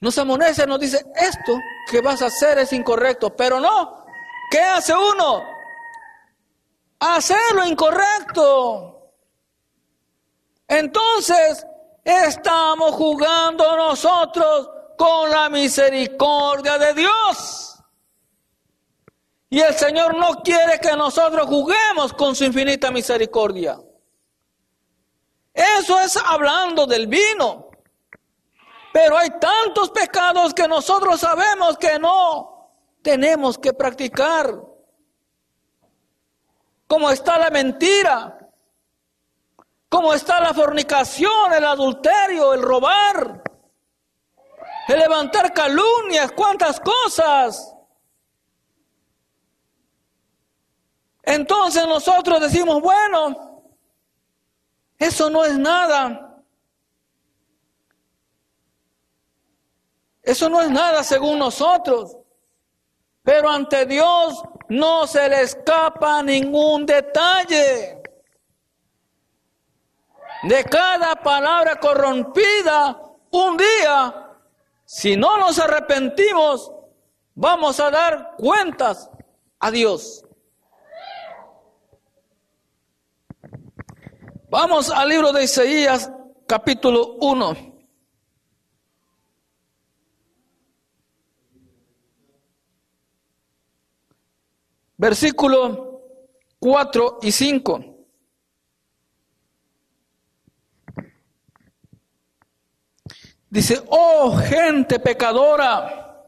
nos 0.00 0.18
amonesta, 0.18 0.66
nos 0.66 0.80
dice, 0.80 1.04
esto 1.14 1.58
que 1.90 2.00
vas 2.00 2.20
a 2.22 2.26
hacer 2.26 2.58
es 2.58 2.72
incorrecto, 2.72 3.34
pero 3.34 3.58
no, 3.60 4.04
¿qué 4.50 4.60
hace 4.60 4.94
uno? 4.94 5.42
Hacer 7.00 7.54
lo 7.54 7.66
incorrecto. 7.66 9.12
Entonces, 10.68 11.66
estamos 12.02 12.92
jugando 12.92 13.76
nosotros 13.76 14.68
con 14.96 15.30
la 15.30 15.48
misericordia 15.48 16.78
de 16.78 16.94
Dios. 16.94 17.73
Y 19.54 19.60
el 19.60 19.72
Señor 19.74 20.16
no 20.16 20.42
quiere 20.42 20.80
que 20.80 20.96
nosotros 20.96 21.46
juguemos 21.46 22.12
con 22.12 22.34
su 22.34 22.42
infinita 22.42 22.90
misericordia. 22.90 23.78
Eso 25.52 26.00
es 26.00 26.16
hablando 26.16 26.88
del 26.88 27.06
vino. 27.06 27.70
Pero 28.92 29.16
hay 29.16 29.30
tantos 29.38 29.90
pecados 29.90 30.52
que 30.54 30.66
nosotros 30.66 31.20
sabemos 31.20 31.78
que 31.78 32.00
no 32.00 32.68
tenemos 33.00 33.56
que 33.56 33.72
practicar. 33.72 34.60
Como 36.88 37.10
está 37.10 37.38
la 37.38 37.50
mentira, 37.50 38.36
como 39.88 40.14
está 40.14 40.40
la 40.40 40.52
fornicación, 40.52 41.52
el 41.52 41.64
adulterio, 41.64 42.54
el 42.54 42.60
robar, 42.60 43.40
el 44.88 44.98
levantar 44.98 45.52
calumnias, 45.52 46.32
cuántas 46.32 46.80
cosas. 46.80 47.70
Entonces 51.26 51.86
nosotros 51.86 52.40
decimos, 52.40 52.80
bueno, 52.82 53.62
eso 54.98 55.30
no 55.30 55.44
es 55.44 55.58
nada. 55.58 56.42
Eso 60.22 60.48
no 60.48 60.60
es 60.60 60.70
nada 60.70 61.02
según 61.02 61.38
nosotros. 61.38 62.16
Pero 63.22 63.48
ante 63.48 63.86
Dios 63.86 64.42
no 64.68 65.06
se 65.06 65.28
le 65.28 65.42
escapa 65.42 66.22
ningún 66.22 66.86
detalle. 66.86 68.02
De 70.42 70.64
cada 70.64 71.14
palabra 71.16 71.76
corrompida, 71.80 73.00
un 73.30 73.56
día, 73.56 74.30
si 74.84 75.16
no 75.16 75.38
nos 75.38 75.58
arrepentimos, 75.58 76.70
vamos 77.34 77.80
a 77.80 77.90
dar 77.90 78.34
cuentas 78.36 79.10
a 79.58 79.70
Dios. 79.70 80.23
Vamos 84.56 84.88
al 84.88 85.08
libro 85.08 85.32
de 85.32 85.42
Isaías, 85.42 86.08
capítulo 86.46 87.14
1. 87.14 87.56
Versículo 94.96 96.02
4 96.60 97.18
y 97.22 97.32
5. 97.32 97.84
Dice, 103.50 103.82
oh 103.88 104.36
gente 104.36 105.00
pecadora, 105.00 106.22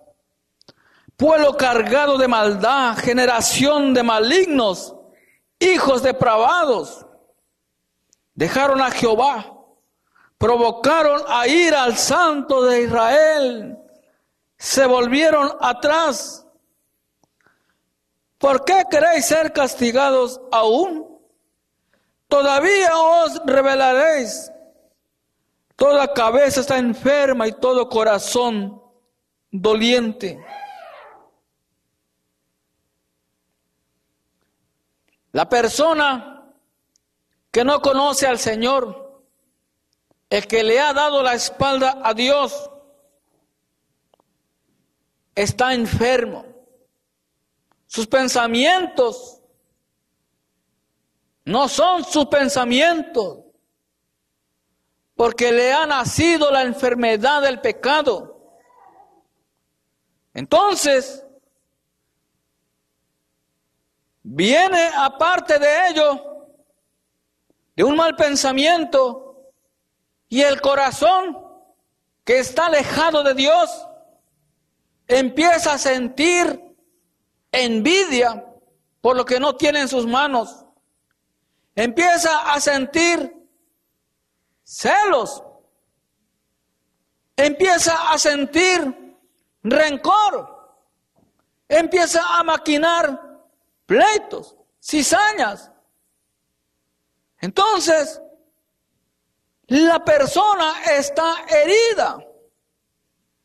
pueblo 1.17 1.57
cargado 1.57 2.19
de 2.19 2.27
maldad, 2.27 2.99
generación 2.99 3.95
de 3.95 4.03
malignos, 4.03 4.97
hijos 5.61 6.03
depravados, 6.03 7.07
dejaron 8.37 8.81
a 8.81 8.93
Jehová, 8.93 9.53
provocaron 10.39 11.23
a 11.27 11.49
ir 11.49 11.75
al 11.75 11.97
santo 11.97 12.63
de 12.63 12.83
Israel, 12.83 13.79
se 14.57 14.87
volvieron 14.87 15.51
atrás. 15.61 16.47
¿Por 18.39 18.65
qué 18.65 18.85
queréis 18.89 19.27
ser 19.27 19.53
castigados 19.53 20.41
aún? 20.53 21.19
Todavía 22.29 22.97
os 22.97 23.41
revelaréis 23.45 24.53
Toda 25.77 26.15
cabeza 26.15 26.63
está 26.63 26.79
enferma 26.79 27.47
y 27.47 27.53
todo 27.53 27.89
corazón 27.91 28.83
doliente. 29.51 30.43
La 35.33 35.47
persona 35.47 36.36
que 37.57 37.65
no 37.65 37.81
conoce 37.81 38.27
al 38.27 38.39
Señor, 38.39 39.25
el 40.29 40.47
que 40.47 40.63
le 40.63 40.79
ha 40.79 40.93
dado 40.93 41.23
la 41.23 41.33
espalda 41.33 42.03
a 42.05 42.13
Dios, 42.13 42.71
está 45.35 45.73
enfermo. 45.73 46.45
Sus 47.87 48.07
pensamientos 48.09 49.41
no 51.47 51.67
son 51.67 52.05
sus 52.05 52.27
pensamientos 52.27 53.39
porque 55.15 55.51
le 55.51 55.73
ha 55.73 55.87
nacido 55.87 56.51
la 56.51 56.61
enfermedad 56.61 57.41
del 57.41 57.63
pecado. 57.63 58.53
Entonces, 60.35 61.25
viene 64.23 64.91
aparte 64.95 65.59
de 65.59 65.89
ello, 65.89 66.36
de 67.77 67.85
un 67.85 67.95
mal 67.95 68.17
pensamiento, 68.17 69.27
y 70.29 70.43
el 70.43 70.61
corazón 70.61 71.39
que 72.25 72.39
está 72.39 72.67
alejado 72.67 73.23
de 73.23 73.35
Dios 73.35 73.71
empieza 75.07 75.75
a 75.75 75.79
sentir 75.79 76.77
envidia 77.53 78.45
por 79.01 79.17
lo 79.17 79.25
que 79.25 79.39
no 79.39 79.55
tiene 79.55 79.83
en 79.83 79.89
sus 79.89 80.07
manos. 80.07 80.65
Empieza 81.77 82.53
a 82.53 82.61
sentir 82.61 83.33
celos. 84.65 85.43
Empieza 87.37 88.11
a 88.11 88.19
sentir 88.19 89.17
rencor. 89.63 90.81
Empieza 91.69 92.39
a 92.39 92.43
maquinar 92.43 93.39
pleitos, 93.85 94.57
cizañas. 94.81 95.71
Entonces, 97.47 98.21
la 99.69 100.05
persona 100.05 100.83
está 100.99 101.45
herida. 101.49 102.19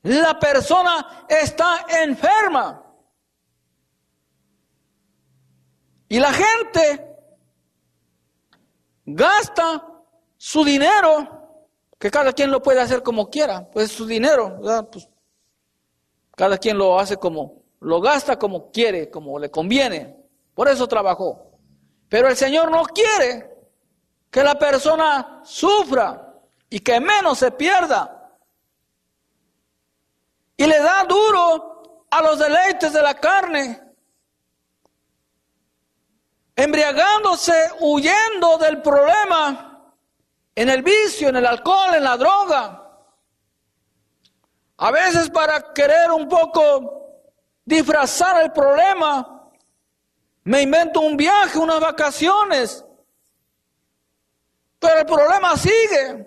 La 0.01 0.39
persona 0.39 1.27
está 1.29 1.85
enferma. 2.03 2.83
Y 6.09 6.19
la 6.19 6.33
gente 6.33 7.15
gasta 9.05 9.87
su 10.35 10.65
dinero, 10.65 11.67
que 11.99 12.09
cada 12.09 12.33
quien 12.33 12.49
lo 12.49 12.59
puede 12.59 12.81
hacer 12.81 13.03
como 13.03 13.29
quiera, 13.29 13.69
pues 13.69 13.91
su 13.91 14.07
dinero, 14.07 14.59
Pues 14.91 15.07
cada 16.35 16.57
quien 16.57 16.75
lo 16.75 16.99
hace 16.99 17.17
como, 17.17 17.61
lo 17.79 18.01
gasta 18.01 18.39
como 18.39 18.71
quiere, 18.71 19.11
como 19.11 19.37
le 19.37 19.51
conviene. 19.51 20.17
Por 20.55 20.67
eso 20.67 20.87
trabajó. 20.87 21.51
Pero 22.09 22.27
el 22.27 22.35
Señor 22.35 22.71
no 22.71 22.83
quiere 22.85 23.50
que 24.31 24.43
la 24.43 24.57
persona 24.57 25.41
sufra 25.43 26.33
y 26.69 26.79
que 26.79 26.99
menos 27.01 27.37
se 27.37 27.51
pierda. 27.51 28.31
Y 30.55 30.65
le 30.65 30.79
da 30.79 31.03
duro 31.03 32.05
a 32.09 32.21
los 32.21 32.39
deleites 32.39 32.93
de 32.93 33.01
la 33.01 33.13
carne, 33.15 33.83
embriagándose, 36.55 37.71
huyendo 37.81 38.57
del 38.57 38.81
problema 38.81 39.93
en 40.55 40.69
el 40.69 40.81
vicio, 40.81 41.29
en 41.29 41.35
el 41.35 41.45
alcohol, 41.45 41.95
en 41.95 42.03
la 42.03 42.15
droga. 42.15 42.77
A 44.77 44.91
veces 44.91 45.29
para 45.29 45.73
querer 45.73 46.11
un 46.11 46.29
poco 46.29 47.01
disfrazar 47.65 48.41
el 48.43 48.51
problema, 48.51 49.49
me 50.43 50.61
invento 50.61 51.01
un 51.01 51.17
viaje, 51.17 51.59
unas 51.59 51.79
vacaciones. 51.79 52.85
Pero 54.81 54.99
el 54.99 55.05
problema 55.05 55.55
sigue. 55.55 56.25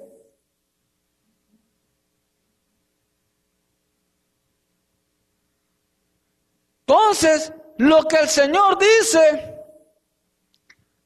Entonces, 6.86 7.52
lo 7.78 8.04
que 8.04 8.16
el 8.16 8.28
Señor 8.28 8.78
dice, 8.78 9.58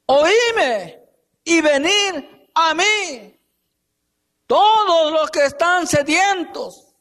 oíme 0.04 1.02
y 1.44 1.62
venir 1.62 2.50
a 2.54 2.74
mí 2.74 3.40
todos 4.46 5.12
los 5.12 5.30
que 5.30 5.46
están 5.46 5.87
sedientos. 5.87 6.94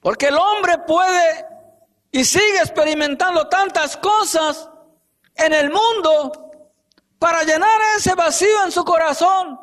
Porque 0.00 0.26
el 0.26 0.36
hombre 0.36 0.76
puede 0.86 1.46
y 2.10 2.22
sigue 2.22 2.58
experimentando 2.58 3.48
tantas 3.48 3.96
cosas 3.96 4.68
en 5.36 5.54
el 5.54 5.70
mundo 5.70 6.47
para 7.18 7.42
llenar 7.42 7.80
ese 7.96 8.14
vacío 8.14 8.64
en 8.64 8.72
su 8.72 8.84
corazón 8.84 9.58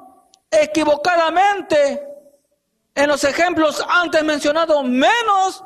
equivocadamente. 0.52 2.08
En 2.94 3.10
los 3.10 3.24
ejemplos 3.24 3.84
antes 3.88 4.24
mencionados, 4.24 4.84
menos 4.84 5.64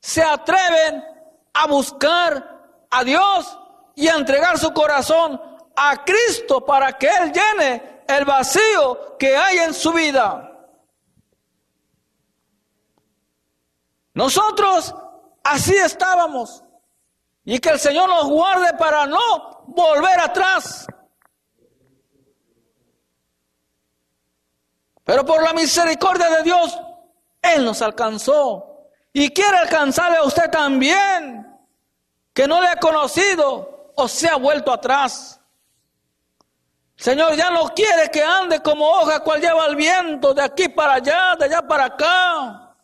se 0.00 0.22
atreven 0.22 1.04
a 1.52 1.66
buscar 1.66 2.86
a 2.90 3.04
Dios 3.04 3.58
y 3.94 4.08
a 4.08 4.14
entregar 4.14 4.58
su 4.58 4.72
corazón 4.72 5.40
a 5.76 6.04
Cristo 6.04 6.64
para 6.64 6.92
que 6.94 7.06
Él 7.06 7.32
llene 7.32 8.04
el 8.06 8.24
vacío 8.24 9.16
que 9.18 9.36
hay 9.36 9.58
en 9.58 9.74
su 9.74 9.92
vida. 9.92 10.50
Nosotros 14.14 14.94
así 15.42 15.74
estábamos. 15.74 16.62
Y 17.44 17.58
que 17.58 17.68
el 17.68 17.78
Señor 17.78 18.08
nos 18.08 18.26
guarde 18.26 18.72
para 18.78 19.06
no 19.06 19.64
volver 19.66 20.18
atrás. 20.18 20.86
Pero 25.04 25.24
por 25.24 25.42
la 25.42 25.52
misericordia 25.52 26.30
de 26.30 26.42
Dios, 26.42 26.78
Él 27.42 27.64
nos 27.64 27.82
alcanzó. 27.82 28.88
Y 29.12 29.30
quiere 29.30 29.58
alcanzarle 29.58 30.16
a 30.16 30.24
usted 30.24 30.50
también, 30.50 31.46
que 32.32 32.48
no 32.48 32.60
le 32.60 32.68
ha 32.68 32.76
conocido 32.76 33.92
o 33.94 34.08
se 34.08 34.28
ha 34.28 34.36
vuelto 34.36 34.72
atrás. 34.72 35.40
Señor 36.96 37.34
ya 37.36 37.50
no 37.50 37.68
quiere 37.74 38.10
que 38.10 38.22
ande 38.22 38.60
como 38.60 38.88
hoja 38.88 39.20
cual 39.20 39.40
lleva 39.40 39.66
el 39.66 39.76
viento 39.76 40.32
de 40.32 40.42
aquí 40.42 40.68
para 40.68 40.94
allá, 40.94 41.36
de 41.38 41.44
allá 41.44 41.62
para 41.62 41.84
acá, 41.86 42.74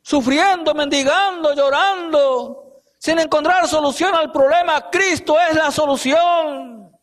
sufriendo, 0.00 0.74
mendigando, 0.74 1.54
llorando, 1.54 2.82
sin 2.98 3.18
encontrar 3.18 3.68
solución 3.68 4.14
al 4.14 4.32
problema. 4.32 4.90
Cristo 4.90 5.36
es 5.38 5.54
la 5.54 5.70
solución. 5.70 6.96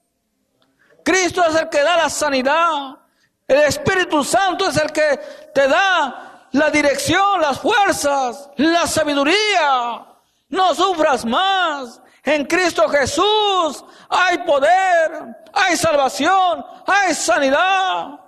Cristo 1.03 1.43
es 1.45 1.55
el 1.55 1.69
que 1.69 1.83
da 1.83 1.97
la 1.97 2.09
sanidad. 2.09 3.04
El 3.47 3.57
Espíritu 3.59 4.23
Santo 4.23 4.67
es 4.69 4.77
el 4.77 4.91
que 4.91 5.19
te 5.53 5.67
da 5.67 6.47
la 6.51 6.69
dirección, 6.69 7.41
las 7.41 7.59
fuerzas, 7.59 8.49
la 8.57 8.87
sabiduría, 8.87 10.07
No 10.49 10.73
sufras 10.73 11.25
más. 11.25 12.01
En 12.23 12.45
Cristo 12.45 12.87
Jesús 12.89 13.83
hay 14.09 14.39
poder, 14.39 15.35
hay 15.53 15.75
salvación, 15.77 16.65
hay 16.87 17.13
sanidad. 17.13 18.19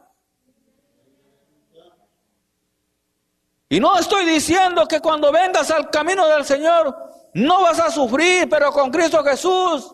Y 3.69 3.79
no 3.79 3.97
estoy 3.97 4.25
diciendo 4.25 4.87
que 4.87 5.01
cuando 5.01 5.31
vengas 5.31 5.71
al 5.71 5.89
camino 5.89 6.27
del 6.27 6.45
Señor 6.45 6.95
no 7.33 7.63
vas 7.63 7.79
a 7.79 7.89
sufrir, 7.89 8.47
pero 8.49 8.71
con 8.71 8.91
Cristo 8.91 9.23
Jesús 9.23 9.93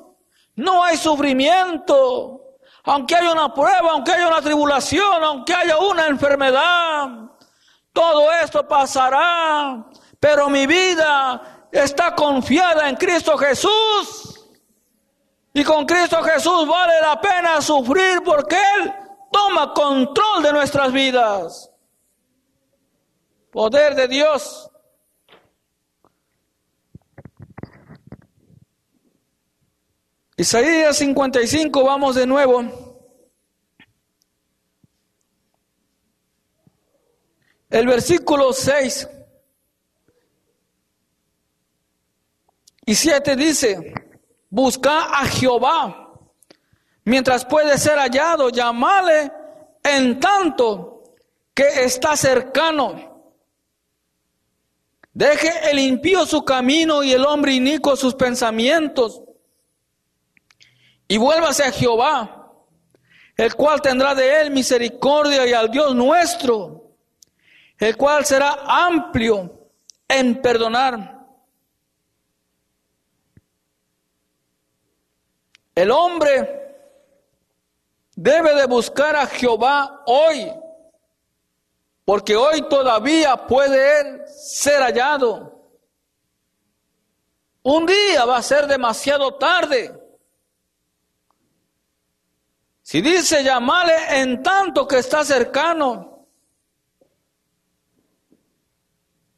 no 0.56 0.84
hay 0.84 0.98
sufrimiento. 0.98 2.43
Aunque 2.84 3.16
haya 3.16 3.32
una 3.32 3.54
prueba, 3.54 3.92
aunque 3.92 4.12
haya 4.12 4.28
una 4.28 4.42
tribulación, 4.42 5.24
aunque 5.24 5.54
haya 5.54 5.78
una 5.78 6.08
enfermedad, 6.08 7.08
todo 7.94 8.32
esto 8.34 8.68
pasará. 8.68 9.86
Pero 10.20 10.50
mi 10.50 10.68
vida 10.68 11.68
está 11.72 12.14
confiada 12.14 12.90
en 12.90 12.96
Cristo 12.96 13.38
Jesús. 13.38 14.42
Y 15.54 15.64
con 15.64 15.86
Cristo 15.86 16.22
Jesús 16.24 16.68
vale 16.68 17.00
la 17.02 17.22
pena 17.22 17.62
sufrir 17.62 18.22
porque 18.24 18.58
Él 18.78 18.94
toma 19.32 19.74
control 19.74 20.44
de 20.44 20.52
nuestras 20.52 20.92
vidas. 20.92 21.70
Poder 23.52 23.96
de 23.96 24.08
Dios. 24.08 24.70
Isaías 30.36 30.98
55, 30.98 31.84
vamos 31.84 32.16
de 32.16 32.26
nuevo. 32.26 32.64
El 37.70 37.88
versículo 37.88 38.54
6 38.54 39.10
y 42.86 42.96
7 42.96 43.36
dice, 43.36 43.94
busca 44.50 45.06
a 45.06 45.26
Jehová 45.26 46.04
mientras 47.06 47.46
puede 47.46 47.78
ser 47.78 47.98
hallado, 47.98 48.50
llamale 48.50 49.32
en 49.84 50.20
tanto 50.20 51.04
que 51.54 51.64
está 51.84 52.16
cercano. 52.18 53.34
Deje 55.14 55.70
el 55.70 55.78
impío 55.78 56.26
su 56.26 56.44
camino 56.44 57.04
y 57.04 57.12
el 57.12 57.26
hombre 57.26 57.54
inico 57.54 57.96
sus 57.96 58.16
pensamientos. 58.16 59.22
Y 61.14 61.18
vuélvase 61.18 61.64
a 61.64 61.72
Jehová, 61.72 62.52
el 63.38 63.54
cual 63.54 63.80
tendrá 63.84 64.16
de 64.16 64.42
él 64.42 64.50
misericordia 64.50 65.46
y 65.46 65.54
al 65.54 65.70
Dios 65.70 65.94
nuestro, 65.94 66.96
el 67.78 67.96
cual 67.96 68.26
será 68.26 68.64
amplio 68.66 69.70
en 70.08 70.42
perdonar. 70.42 71.24
El 75.76 75.92
hombre 75.92 76.80
debe 78.16 78.56
de 78.56 78.66
buscar 78.66 79.16
a 79.16 79.28
Jehová 79.28 80.02
hoy 80.08 80.52
porque 82.06 82.36
hoy 82.36 82.68
todavía 82.68 83.38
puede 83.38 84.02
él 84.02 84.28
ser 84.28 84.82
hallado. 84.82 85.62
Un 87.62 87.86
día 87.86 88.26
va 88.26 88.38
a 88.38 88.42
ser 88.42 88.66
demasiado 88.66 89.36
tarde. 89.36 90.00
Si 92.84 93.02
dice 93.02 93.44
llamarle 93.44 94.20
en 94.20 94.44
tanto 94.44 94.86
que 94.86 94.98
está 94.98 95.24
cercano, 95.24 96.28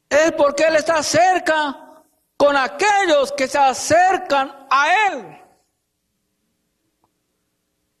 es 0.08 0.32
porque 0.32 0.64
Él 0.64 0.74
está 0.74 1.00
cerca 1.02 2.02
con 2.36 2.56
aquellos 2.56 3.30
que 3.32 3.46
se 3.46 3.56
acercan 3.56 4.66
a 4.68 5.06
Él. 5.06 5.42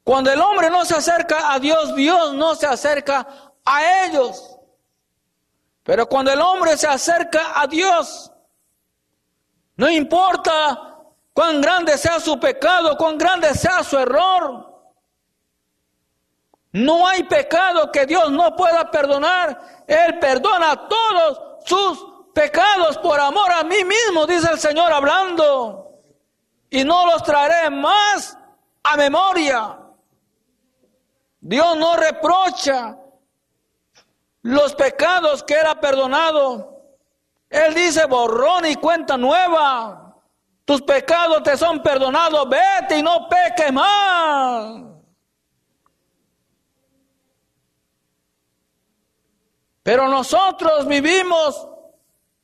Cuando 0.02 0.32
el 0.32 0.40
hombre 0.40 0.68
no 0.68 0.84
se 0.84 0.96
acerca 0.96 1.52
a 1.52 1.60
Dios, 1.60 1.94
Dios 1.94 2.34
no 2.34 2.56
se 2.56 2.66
acerca 2.66 3.26
a 3.64 4.04
ellos. 4.04 4.58
Pero 5.84 6.08
cuando 6.08 6.32
el 6.32 6.40
hombre 6.40 6.76
se 6.76 6.88
acerca 6.88 7.60
a 7.60 7.68
Dios, 7.68 8.32
no 9.76 9.88
importa 9.88 11.04
cuán 11.32 11.60
grande 11.60 11.96
sea 11.98 12.18
su 12.18 12.38
pecado, 12.40 12.96
cuán 12.96 13.16
grande 13.16 13.54
sea 13.54 13.84
su 13.84 13.96
error, 13.96 14.65
no 16.76 17.08
hay 17.08 17.22
pecado 17.22 17.90
que 17.90 18.04
Dios 18.04 18.30
no 18.30 18.54
pueda 18.54 18.90
perdonar. 18.90 19.84
Él 19.86 20.18
perdona 20.18 20.86
todos 20.86 21.40
sus 21.64 22.06
pecados 22.34 22.98
por 22.98 23.18
amor 23.18 23.50
a 23.50 23.64
mí 23.64 23.82
mismo, 23.82 24.26
dice 24.26 24.50
el 24.52 24.58
Señor 24.58 24.92
hablando. 24.92 26.02
Y 26.68 26.84
no 26.84 27.06
los 27.06 27.22
traeré 27.22 27.70
más 27.70 28.36
a 28.82 28.94
memoria. 28.98 29.78
Dios 31.40 31.78
no 31.78 31.96
reprocha 31.96 32.98
los 34.42 34.74
pecados 34.74 35.42
que 35.44 35.54
era 35.54 35.80
perdonado. 35.80 36.82
Él 37.48 37.72
dice 37.72 38.04
borrón 38.04 38.66
y 38.66 38.76
cuenta 38.76 39.16
nueva. 39.16 40.14
Tus 40.66 40.82
pecados 40.82 41.42
te 41.42 41.56
son 41.56 41.82
perdonados, 41.82 42.46
vete 42.50 42.98
y 42.98 43.02
no 43.02 43.30
peques 43.30 43.72
más. 43.72 44.95
Pero 49.86 50.08
nosotros 50.08 50.84
vivimos 50.88 51.64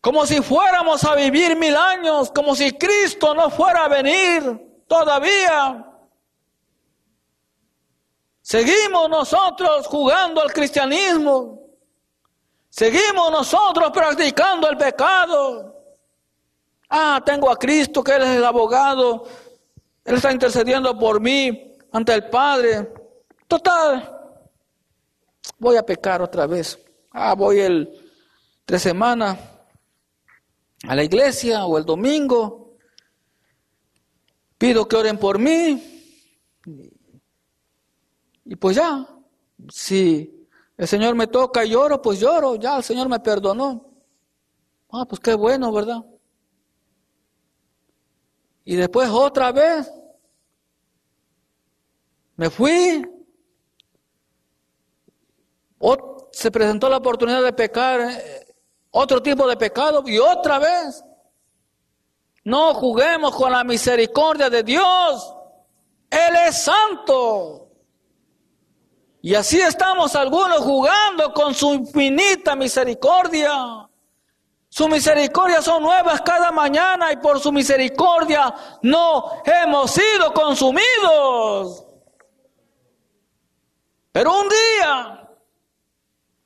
como 0.01 0.25
si 0.27 0.41
fuéramos 0.41 1.03
a 1.03 1.17
vivir 1.17 1.57
mil 1.57 1.75
años, 1.75 2.31
como 2.31 2.55
si 2.55 2.71
Cristo 2.71 3.35
no 3.35 3.51
fuera 3.51 3.87
a 3.87 3.89
venir 3.89 4.85
todavía. 4.87 5.85
Seguimos 8.43 9.09
nosotros 9.09 9.89
jugando 9.89 10.41
al 10.41 10.53
cristianismo. 10.53 11.59
Seguimos 12.69 13.33
nosotros 13.33 13.91
practicando 13.91 14.71
el 14.71 14.77
pecado. 14.77 15.83
Ah, 16.91 17.21
tengo 17.27 17.51
a 17.51 17.57
Cristo 17.57 18.05
que 18.05 18.15
Él 18.15 18.23
es 18.23 18.37
el 18.37 18.45
abogado. 18.45 19.25
Él 20.05 20.15
está 20.15 20.31
intercediendo 20.31 20.97
por 20.97 21.21
mí 21.21 21.77
ante 21.91 22.15
el 22.15 22.31
Padre. 22.31 22.95
Total, 23.49 24.17
voy 25.59 25.77
a 25.77 25.85
pecar 25.85 26.23
otra 26.23 26.47
vez. 26.47 26.79
Ah, 27.13 27.35
voy 27.35 27.61
el 27.61 27.89
tres 28.65 28.83
semanas 28.83 29.39
a 30.89 30.95
la 30.95 31.05
iglesia 31.05 31.67
o 31.67 31.79
el 31.79 31.85
domingo. 31.85 32.77
Pido 34.57 34.89
que 34.89 34.97
oren 34.97 35.19
por 35.19 35.39
mí. 35.39 35.93
Y 38.45 38.57
pues 38.57 38.77
ya, 38.77 39.07
si 39.69 40.49
el 40.77 40.89
Señor 40.89 41.15
me 41.15 41.27
toca 41.27 41.65
y 41.65 41.71
lloro, 41.71 42.01
pues 42.01 42.19
lloro, 42.19 42.57
ya 42.57 42.77
el 42.77 42.83
Señor 42.83 43.09
me 43.09 43.21
perdonó. 43.21 43.93
Ah, 44.91 45.05
pues 45.07 45.21
qué 45.21 45.35
bueno, 45.35 45.73
¿verdad? 45.73 46.05
Y 48.65 48.77
después 48.77 49.09
otra 49.11 49.53
vez 49.53 49.91
me 52.37 52.51
fui. 52.51 53.05
Se 56.33 56.51
presentó 56.51 56.89
la 56.89 56.97
oportunidad 56.97 57.43
de 57.43 57.53
pecar, 57.53 58.01
eh, 58.01 58.47
otro 58.91 59.23
tipo 59.23 59.47
de 59.47 59.57
pecado, 59.57 60.03
y 60.07 60.19
otra 60.19 60.59
vez. 60.59 61.05
No 62.45 62.75
juguemos 62.75 63.35
con 63.37 63.53
la 63.53 63.63
misericordia 63.63 64.51
de 64.51 64.63
Dios. 64.63 65.35
Él 66.11 66.37
es 66.47 66.65
santo. 66.65 67.69
Y 69.21 69.35
así 69.37 69.61
estamos 69.61 70.17
algunos 70.17 70.59
jugando 70.59 71.33
con 71.33 71.55
su 71.55 71.73
infinita 71.75 72.57
misericordia. 72.57 73.89
Su 74.69 74.89
misericordia 74.89 75.63
son 75.63 75.83
nuevas 75.83 76.23
cada 76.23 76.51
mañana 76.51 77.13
y 77.13 77.17
por 77.19 77.39
su 77.39 77.53
misericordia 77.53 78.53
no 78.83 79.43
hemos 79.45 79.93
sido 79.93 80.33
consumidos. 80.33 81.85
Pero 84.11 84.41
un 84.41 84.49
día, 84.49 85.22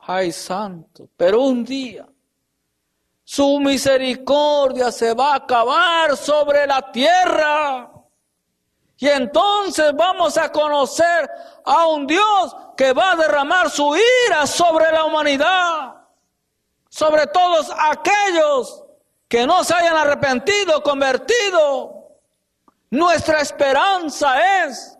ay 0.06 0.30
santo, 0.32 1.08
pero 1.16 1.42
un 1.42 1.64
día, 1.64 2.06
su 3.24 3.58
misericordia 3.58 4.92
se 4.92 5.12
va 5.14 5.32
a 5.32 5.36
acabar 5.36 6.16
sobre 6.16 6.66
la 6.66 6.92
tierra. 6.92 7.90
Y 8.98 9.08
entonces 9.08 9.92
vamos 9.94 10.38
a 10.38 10.50
conocer 10.50 11.28
a 11.64 11.86
un 11.88 12.06
Dios 12.06 12.56
que 12.76 12.92
va 12.92 13.12
a 13.12 13.16
derramar 13.16 13.68
su 13.68 13.94
ira 14.26 14.46
sobre 14.46 14.90
la 14.92 15.04
humanidad, 15.04 15.96
sobre 16.88 17.26
todos 17.26 17.70
aquellos 17.76 18.84
que 19.28 19.46
no 19.46 19.64
se 19.64 19.74
hayan 19.74 19.96
arrepentido, 19.96 20.82
convertido. 20.82 21.96
Nuestra 22.90 23.40
esperanza 23.40 24.64
es 24.64 24.95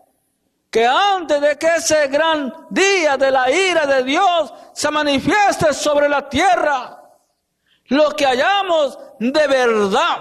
que 0.77 0.85
antes 0.87 1.41
de 1.41 1.57
que 1.57 1.69
ese 1.77 2.07
gran 2.09 2.53
día 2.69 3.17
de 3.17 3.31
la 3.31 3.51
ira 3.51 3.87
de 3.87 4.03
Dios 4.03 4.53
se 4.75 4.91
manifieste 4.91 5.73
sobre 5.73 6.07
la 6.07 6.29
tierra, 6.29 7.03
lo 7.87 8.11
que 8.11 8.27
hallamos 8.27 8.99
de 9.19 9.47
verdad 9.47 10.19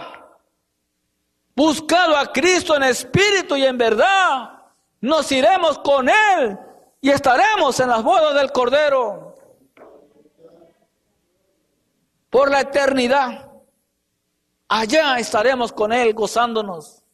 buscado 1.54 2.16
a 2.16 2.32
Cristo 2.32 2.74
en 2.74 2.84
espíritu 2.84 3.58
y 3.58 3.66
en 3.66 3.78
verdad, 3.78 4.62
nos 5.02 5.30
iremos 5.30 5.78
con 5.80 6.08
Él 6.08 6.58
y 7.02 7.10
estaremos 7.10 7.78
en 7.82 7.90
las 7.90 8.02
bodas 8.02 8.34
del 8.36 8.54
Cordero 8.54 9.36
por 12.30 12.50
la 12.50 12.62
eternidad. 12.62 13.52
Allá 14.70 15.20
estaremos 15.20 15.74
con 15.74 15.92
Él 15.92 16.14
gozándonos. 16.14 17.05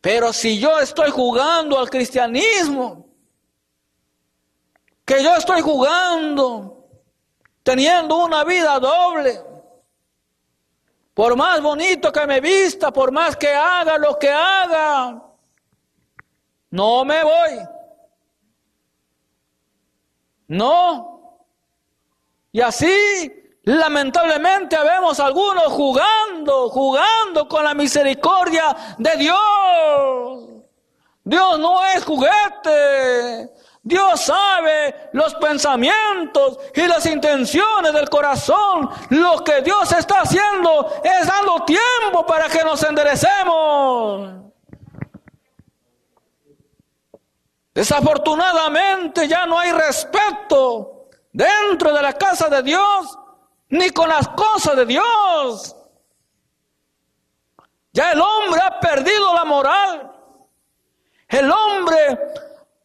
Pero 0.00 0.32
si 0.32 0.58
yo 0.58 0.78
estoy 0.80 1.10
jugando 1.10 1.78
al 1.78 1.90
cristianismo, 1.90 3.06
que 5.04 5.22
yo 5.22 5.34
estoy 5.36 5.60
jugando, 5.60 6.88
teniendo 7.62 8.24
una 8.24 8.44
vida 8.44 8.78
doble, 8.78 9.42
por 11.12 11.36
más 11.36 11.60
bonito 11.60 12.10
que 12.10 12.26
me 12.26 12.40
vista, 12.40 12.90
por 12.92 13.12
más 13.12 13.36
que 13.36 13.52
haga 13.52 13.98
lo 13.98 14.18
que 14.18 14.30
haga, 14.30 15.22
no 16.70 17.04
me 17.04 17.22
voy. 17.22 17.58
No. 20.48 21.46
Y 22.52 22.60
así, 22.60 23.39
lamentablemente, 23.64 24.76
vemos 24.78 25.20
algunos 25.20 25.66
jugando, 25.66 26.68
jugando 26.70 27.48
con 27.48 27.64
la 27.64 27.74
misericordia 27.74 28.76
de 28.98 29.16
Dios. 29.16 30.50
Dios 31.24 31.58
no 31.58 31.84
es 31.84 32.04
juguete. 32.04 33.50
Dios 33.82 34.20
sabe 34.20 35.10
los 35.12 35.34
pensamientos 35.36 36.58
y 36.74 36.86
las 36.86 37.06
intenciones 37.06 37.92
del 37.92 38.10
corazón. 38.10 38.90
Lo 39.10 39.42
que 39.42 39.62
Dios 39.62 39.90
está 39.92 40.20
haciendo 40.20 41.00
es 41.02 41.26
dando 41.26 41.64
tiempo 41.64 42.26
para 42.26 42.48
que 42.48 42.62
nos 42.62 42.82
enderecemos. 42.82 44.40
Desafortunadamente 47.72 49.26
ya 49.26 49.46
no 49.46 49.58
hay 49.58 49.72
respeto 49.72 51.08
dentro 51.32 51.94
de 51.94 52.02
la 52.02 52.12
casa 52.12 52.48
de 52.48 52.62
Dios 52.62 53.18
ni 53.70 53.90
con 53.90 54.08
las 54.08 54.28
cosas 54.28 54.76
de 54.76 54.86
Dios. 54.86 55.76
Ya 57.92 58.12
el 58.12 58.20
hombre 58.20 58.60
ha 58.60 58.78
perdido 58.78 59.34
la 59.34 59.44
moral. 59.44 60.12
El 61.28 61.50
hombre 61.50 62.18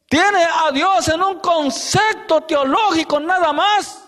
tiene 0.07 0.43
a 0.43 0.71
Dios 0.71 1.07
en 1.09 1.21
un 1.21 1.39
concepto 1.39 2.41
teológico 2.41 3.19
nada 3.19 3.51
más. 3.51 4.07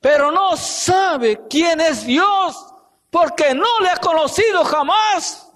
Pero 0.00 0.32
no 0.32 0.56
sabe 0.56 1.46
quién 1.48 1.80
es 1.80 2.04
Dios 2.04 2.74
porque 3.10 3.54
no 3.54 3.80
le 3.80 3.90
ha 3.90 3.96
conocido 3.96 4.64
jamás. 4.64 5.52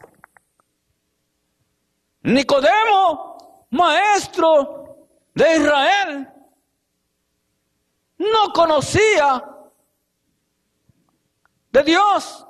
Nicodemo, 2.22 3.66
maestro 3.70 5.08
de 5.34 5.56
Israel, 5.56 6.35
no 8.18 8.52
conocía 8.52 9.44
de 11.70 11.82
Dios 11.82 12.46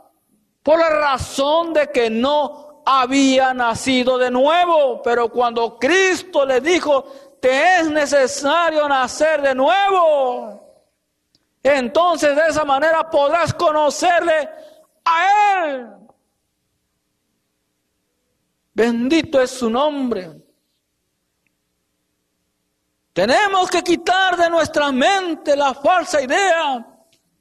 por 0.63 0.79
la 0.79 0.89
razón 0.89 1.73
de 1.73 1.91
que 1.91 2.11
no 2.11 2.83
había 2.85 3.53
nacido 3.53 4.17
de 4.19 4.31
nuevo, 4.31 5.03
pero 5.03 5.29
cuando 5.29 5.79
Cristo 5.79 6.47
le 6.47 6.61
dijo, 6.61 7.05
te 7.41 7.81
es 7.81 7.91
necesario 7.91 8.89
nacer 8.89 9.43
de 9.43 9.55
nuevo, 9.55 10.67
entonces 11.63 12.37
de 12.37 12.47
esa 12.47 12.65
manera 12.65 13.11
podrás 13.11 13.53
conocerle 13.53 14.49
a 15.05 15.65
Él. 15.65 15.89
Bendito 18.73 19.41
es 19.41 19.51
su 19.51 19.71
nombre. 19.71 20.46
Tenemos 23.17 23.71
que 23.71 23.83
quitar 23.83 24.37
de 24.37 24.51
nuestra 24.51 24.93
mente 24.93 25.57
la 25.57 25.73
falsa 25.73 26.21
idea. 26.21 26.87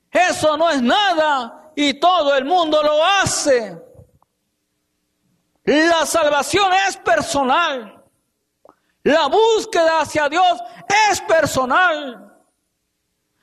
Eso 0.09 0.55
no 0.55 0.69
es 0.69 0.81
nada 0.81 1.73
y 1.75 1.95
todo 1.99 2.33
el 2.33 2.45
mundo 2.45 2.81
lo 2.81 3.03
hace. 3.03 3.77
La 5.65 6.05
salvación 6.05 6.71
es 6.87 6.95
personal. 6.95 8.01
La 9.03 9.27
búsqueda 9.27 9.99
hacia 9.99 10.29
Dios 10.29 10.61
es 11.11 11.19
personal. 11.19 12.25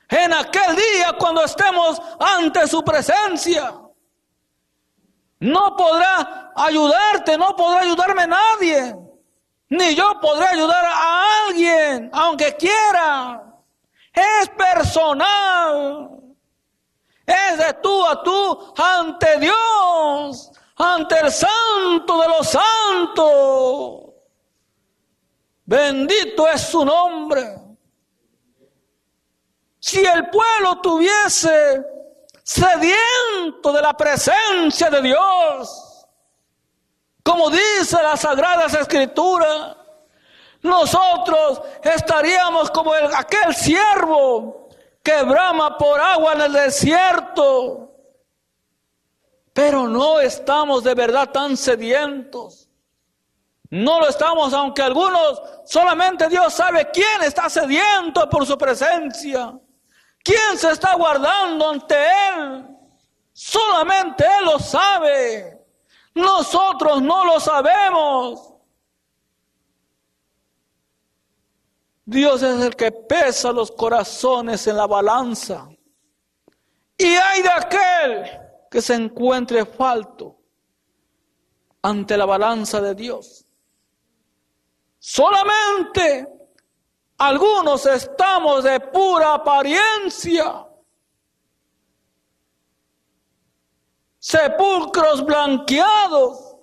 En 0.09 0.33
aquel 0.33 0.75
día 0.75 1.13
cuando 1.19 1.43
estemos 1.43 2.01
ante 2.19 2.65
su 2.65 2.83
presencia, 2.83 3.75
no 5.39 5.75
podrá 5.75 6.51
ayudarte, 6.55 7.37
no 7.37 7.55
podrá 7.55 7.81
ayudarme 7.81 8.25
nadie. 8.25 8.95
Ni 9.69 9.95
yo 9.95 10.19
podré 10.21 10.45
ayudar 10.45 10.85
a 10.85 11.47
alguien, 11.47 11.82
aunque 12.11 12.55
quiera. 12.55 13.43
Es 14.13 14.49
personal. 14.49 16.09
Es 17.25 17.57
de 17.57 17.73
tú 17.81 18.05
a 18.05 18.21
tú 18.21 18.73
ante 18.77 19.39
Dios 19.39 20.51
ante 20.75 21.19
el 21.19 21.31
santo 21.31 22.21
de 22.21 22.27
los 22.27 22.47
santos. 22.47 24.13
Bendito 25.65 26.47
es 26.47 26.61
su 26.61 26.83
nombre. 26.83 27.57
Si 29.79 30.03
el 30.03 30.29
pueblo 30.29 30.79
tuviese 30.81 31.83
sediento 32.43 33.71
de 33.71 33.81
la 33.81 33.95
presencia 33.95 34.89
de 34.89 35.01
Dios, 35.01 36.07
como 37.21 37.49
dice 37.49 38.01
la 38.01 38.17
Sagrada 38.17 38.65
Escritura, 38.65 39.77
nosotros 40.63 41.61
estaríamos 41.83 42.71
como 42.71 42.95
el, 42.95 43.13
aquel 43.13 43.53
siervo 43.53 44.69
que 45.03 45.21
brama 45.23 45.77
por 45.77 45.99
agua 45.99 46.33
en 46.33 46.41
el 46.41 46.53
desierto 46.53 47.83
pero 49.53 49.87
no 49.87 50.19
estamos 50.19 50.83
de 50.83 50.95
verdad 50.95 51.29
tan 51.29 51.55
sedientos. 51.55 52.67
No 53.69 53.99
lo 53.99 54.07
estamos, 54.07 54.53
aunque 54.53 54.81
algunos, 54.81 55.41
solamente 55.65 56.27
Dios 56.27 56.53
sabe 56.53 56.89
quién 56.91 57.23
está 57.23 57.49
sediento 57.49 58.27
por 58.29 58.45
su 58.45 58.57
presencia. 58.57 59.53
¿Quién 60.23 60.57
se 60.57 60.71
está 60.71 60.95
guardando 60.95 61.69
ante 61.69 61.95
Él? 61.95 62.67
Solamente 63.31 64.25
Él 64.39 64.45
lo 64.45 64.59
sabe. 64.59 65.59
Nosotros 66.15 67.01
no 67.01 67.25
lo 67.25 67.39
sabemos. 67.39 68.52
Dios 72.13 72.43
es 72.43 72.61
el 72.61 72.75
que 72.75 72.91
pesa 72.91 73.51
los 73.51 73.71
corazones 73.71 74.65
en 74.67 74.77
la 74.77 74.87
balanza. 74.87 75.67
Y 76.97 77.05
hay 77.05 77.41
de 77.41 77.49
aquel 77.49 78.41
que 78.69 78.81
se 78.81 78.93
encuentre 78.93 79.65
falto 79.65 80.39
ante 81.81 82.15
la 82.15 82.25
balanza 82.25 82.79
de 82.79 82.95
Dios. 82.95 83.45
Solamente 84.99 86.27
algunos 87.17 87.85
estamos 87.85 88.63
de 88.63 88.79
pura 88.79 89.33
apariencia. 89.33 90.67
Sepulcros 94.19 95.25
blanqueados. 95.25 96.55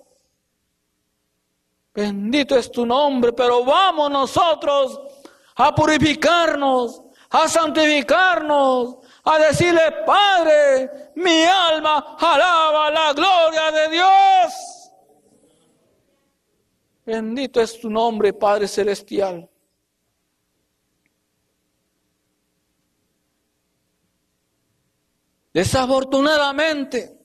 Bendito 1.93 2.55
es 2.55 2.71
tu 2.71 2.85
nombre, 2.85 3.33
pero 3.33 3.65
vamos 3.65 4.09
nosotros 4.09 5.10
a 5.63 5.75
purificarnos, 5.75 7.03
a 7.29 7.47
santificarnos, 7.47 8.97
a 9.23 9.37
decirle, 9.37 10.03
Padre, 10.05 11.11
mi 11.15 11.43
alma 11.43 12.17
alaba 12.19 12.89
la 12.89 13.13
gloria 13.13 13.71
de 13.71 13.89
Dios. 13.89 14.53
Bendito 17.05 17.61
es 17.61 17.79
tu 17.79 17.89
nombre, 17.89 18.33
Padre 18.33 18.67
Celestial. 18.67 19.47
Desafortunadamente, 25.53 27.19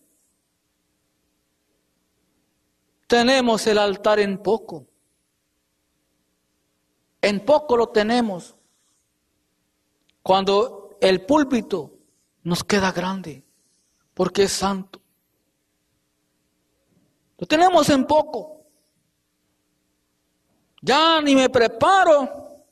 tenemos 3.07 3.66
el 3.66 3.79
altar 3.79 4.20
en 4.20 4.42
poco. 4.42 4.87
En 7.27 7.45
poco 7.45 7.77
lo 7.77 7.89
tenemos. 7.89 8.55
Cuando 10.23 10.97
el 11.01 11.27
púlpito 11.27 11.99
nos 12.45 12.62
queda 12.62 12.93
grande 12.93 13.45
porque 14.15 14.45
es 14.45 14.53
santo. 14.53 15.01
Lo 17.37 17.45
tenemos 17.49 17.91
en 17.91 18.07
poco. 18.07 18.65
Ya 20.81 21.21
ni 21.21 21.35
me 21.35 21.51
preparo 21.51 22.62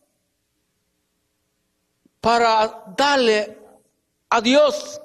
para 2.21 2.85
darle 2.97 3.59
a 4.29 4.41
Dios 4.41 5.01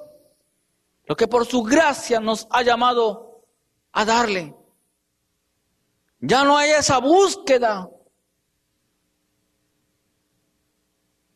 lo 1.06 1.16
que 1.16 1.26
por 1.26 1.44
su 1.44 1.64
gracia 1.64 2.20
nos 2.20 2.46
ha 2.50 2.62
llamado 2.62 3.42
a 3.90 4.04
darle. 4.04 4.54
Ya 6.20 6.44
no 6.44 6.56
hay 6.56 6.70
esa 6.70 6.98
búsqueda 6.98 7.90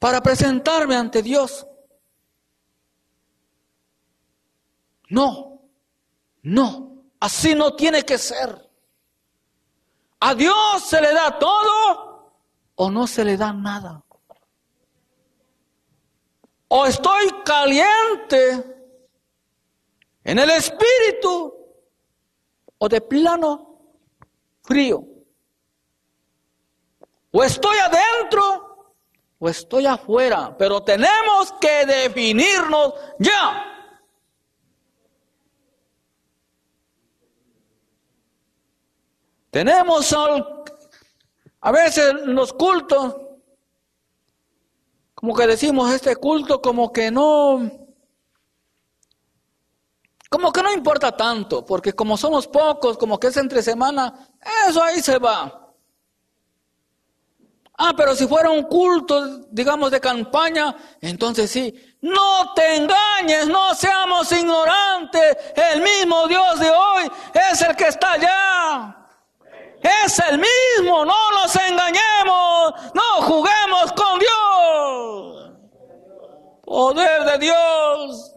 para 0.05 0.21
presentarme 0.21 0.97
ante 0.97 1.23
Dios. 1.23 1.67
No, 5.09 5.63
no, 6.43 7.07
así 7.19 7.55
no 7.55 7.75
tiene 7.75 8.03
que 8.03 8.19
ser. 8.19 8.71
A 10.21 10.35
Dios 10.35 10.83
se 10.87 11.01
le 11.01 11.11
da 11.11 11.39
todo 11.39 12.35
o 12.75 12.91
no 12.91 13.07
se 13.07 13.25
le 13.25 13.39
da 13.39 13.55
nada. 13.55 14.05
O 16.69 16.85
estoy 16.85 17.43
caliente 17.43 18.63
en 20.23 20.39
el 20.39 20.51
espíritu 20.51 21.55
o 22.77 22.89
de 22.91 23.01
plano 23.01 23.81
frío. 24.65 25.03
O 27.33 27.43
estoy 27.43 27.79
adentro 27.79 28.74
estoy 29.49 29.87
afuera, 29.87 30.55
pero 30.57 30.83
tenemos 30.83 31.53
que 31.61 31.87
definirnos 31.87 32.95
ya. 33.19 33.71
Tenemos 39.51 40.13
a 41.61 41.71
veces 41.71 42.13
los 42.25 42.53
cultos, 42.53 43.17
como 45.15 45.35
que 45.35 45.47
decimos, 45.47 45.93
este 45.93 46.17
culto 46.17 46.61
como 46.61 46.93
que 46.93 47.11
no, 47.11 47.87
como 50.29 50.53
que 50.53 50.63
no 50.63 50.73
importa 50.73 51.17
tanto, 51.17 51.65
porque 51.65 51.93
como 51.93 52.17
somos 52.17 52.49
pocos, 52.49 52.99
como 52.99 53.21
que 53.21 53.29
es 53.29 53.37
entre 53.37 53.63
semana, 53.63 54.29
eso 54.69 54.83
ahí 54.83 55.01
se 55.01 55.19
va. 55.19 55.64
Ah, 57.77 57.93
pero 57.97 58.15
si 58.15 58.27
fuera 58.27 58.51
un 58.51 58.63
culto, 58.65 59.47
digamos, 59.51 59.91
de 59.91 60.01
campaña, 60.01 60.75
entonces 61.01 61.51
sí. 61.51 61.75
No 62.01 62.53
te 62.55 62.77
engañes, 62.77 63.49
no 63.49 63.75
seamos 63.75 64.31
ignorantes. 64.31 65.37
El 65.57 65.83
mismo 65.83 66.29
Dios 66.29 66.61
de 66.61 66.71
hoy 66.71 67.11
es 67.51 67.63
el 67.63 67.75
que 67.75 67.89
está 67.89 68.13
allá 68.13 69.05
es 70.05 70.19
el 70.31 70.39
mismo, 70.39 71.05
no 71.05 71.31
nos 71.33 71.55
engañemos, 71.57 72.75
no 72.95 73.23
juguemos 73.23 73.93
con 73.93 74.19
Dios. 74.19 75.51
Poder 76.65 77.25
de 77.25 77.39
Dios. 77.39 78.31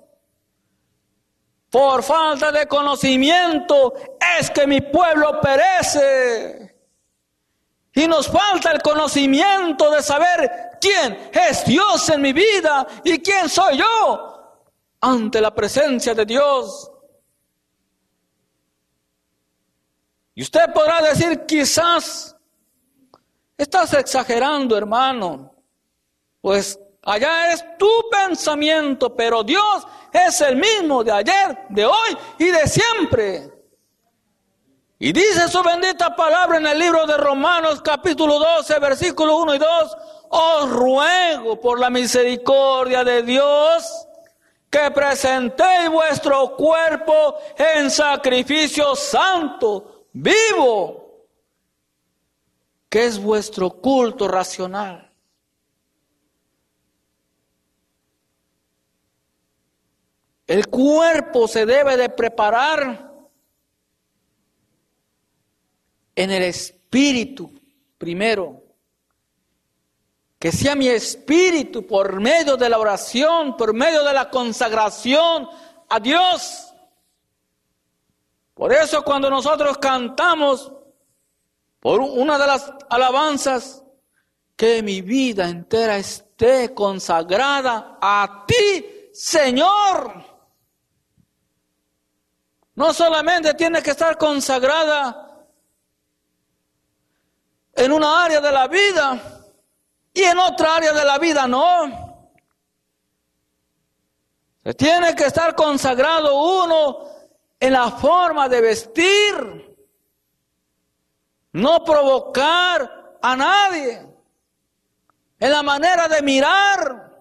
Por 1.69 2.04
falta 2.04 2.52
de 2.52 2.67
conocimiento 2.67 3.93
es 4.39 4.50
que 4.52 4.67
mi 4.67 4.82
pueblo 4.82 5.39
perece. 5.41 6.66
Y 7.98 8.08
nos 8.08 8.28
falta 8.28 8.72
el 8.74 8.82
conocimiento 8.84 9.90
de 9.90 10.04
saber 10.04 10.78
quién 10.80 11.32
es 11.34 11.66
Dios 11.66 12.08
en 12.10 12.22
mi 12.22 12.32
vida 12.32 12.86
y 13.04 13.18
quién 13.18 13.50
soy 13.50 13.80
yo 13.80 14.62
ante 15.02 15.42
la 15.42 15.50
presencia 15.50 16.14
de 16.14 16.24
Dios. 16.24 16.92
Y 20.36 20.44
usted 20.44 20.72
podrá 20.76 21.02
decir, 21.02 21.44
quizás, 21.48 22.38
estás 23.58 23.92
exagerando, 23.96 24.78
hermano. 24.78 25.56
Pues 26.40 26.80
allá 27.02 27.52
es 27.52 27.66
tu 27.80 27.90
pensamiento, 28.12 29.16
pero 29.16 29.44
Dios 29.44 29.88
es 30.14 30.40
el 30.42 30.58
mismo 30.58 31.04
de 31.04 31.14
ayer, 31.14 31.66
de 31.70 31.84
hoy 31.84 32.18
y 32.38 32.46
de 32.46 32.68
siempre. 32.68 33.57
Y 35.00 35.12
dice 35.12 35.48
su 35.48 35.62
bendita 35.62 36.16
palabra 36.16 36.58
en 36.58 36.66
el 36.66 36.80
libro 36.80 37.06
de 37.06 37.18
Romanos 37.18 37.82
capítulo 37.84 38.40
12, 38.40 38.80
versículo 38.80 39.38
1 39.38 39.56
y 39.56 39.58
2, 39.60 39.98
os 40.30 40.70
ruego 40.72 41.60
por 41.62 41.80
la 41.80 41.92
misericordia 41.92 43.04
de 43.04 43.22
Dios 43.22 44.08
que 44.72 44.90
presentéis 44.92 45.90
vuestro 45.92 46.56
cuerpo 46.56 47.36
en 47.58 47.92
sacrificio 47.92 48.96
santo 48.96 50.08
vivo, 50.14 51.28
que 52.90 53.06
es 53.06 53.22
vuestro 53.22 53.70
culto 53.70 54.28
racional. 54.28 55.12
El 60.48 60.68
cuerpo 60.68 61.48
se 61.48 61.68
debe 61.68 61.98
de 61.98 62.10
preparar 62.10 63.07
en 66.17 66.32
el 66.32 66.43
espíritu 66.43 67.49
primero. 67.97 68.62
Que 70.38 70.51
sea 70.51 70.75
mi 70.75 70.89
espíritu 70.89 71.88
por 71.88 72.19
medio 72.19 72.58
de 72.58 72.67
la 72.67 72.77
oración, 72.77 73.56
por 73.56 73.73
medio 73.73 74.03
de 74.03 74.13
la 74.13 74.30
consagración 74.30 75.47
a 75.88 75.99
Dios 76.01 76.67
por 78.58 78.73
eso 78.73 79.03
cuando 79.03 79.30
nosotros 79.30 79.77
cantamos 79.77 80.71
por 81.80 82.01
una 82.01 82.39
de 82.39 82.47
las 82.47 82.73
alabanzas, 82.89 83.84
que 84.56 84.82
mi 84.82 85.03
vida 85.03 85.47
entera 85.47 85.97
esté 85.97 86.73
consagrada 86.73 87.99
a 88.01 88.45
ti, 88.47 89.12
Señor. 89.13 90.25
No 92.73 92.91
solamente 92.93 93.53
tiene 93.53 93.84
que 93.84 93.91
estar 93.91 94.17
consagrada 94.17 95.27
en 97.78 97.92
una 97.92 98.26
área 98.26 98.42
de 98.42 98.52
la 98.52 98.68
vida 98.68 99.22
y 100.13 100.24
en 100.24 100.40
otra 100.40 100.76
área 100.76 100.94
de 100.94 101.06
la 101.06 101.18
vida 101.20 101.48
no. 101.48 102.28
Se 104.63 104.74
tiene 104.74 105.16
que 105.16 105.26
estar 105.26 105.56
consagrado 105.56 106.36
uno 106.36 107.08
en 107.60 107.74
la 107.74 107.92
forma 107.92 108.50
de 108.50 108.62
vestir, 108.62 109.78
no 111.54 111.84
provocar 111.84 113.18
a 113.22 113.36
nadie, 113.36 114.06
en 115.40 115.52
la 115.52 115.62
manera 115.62 116.08
de 116.08 116.22
mirar, 116.24 117.12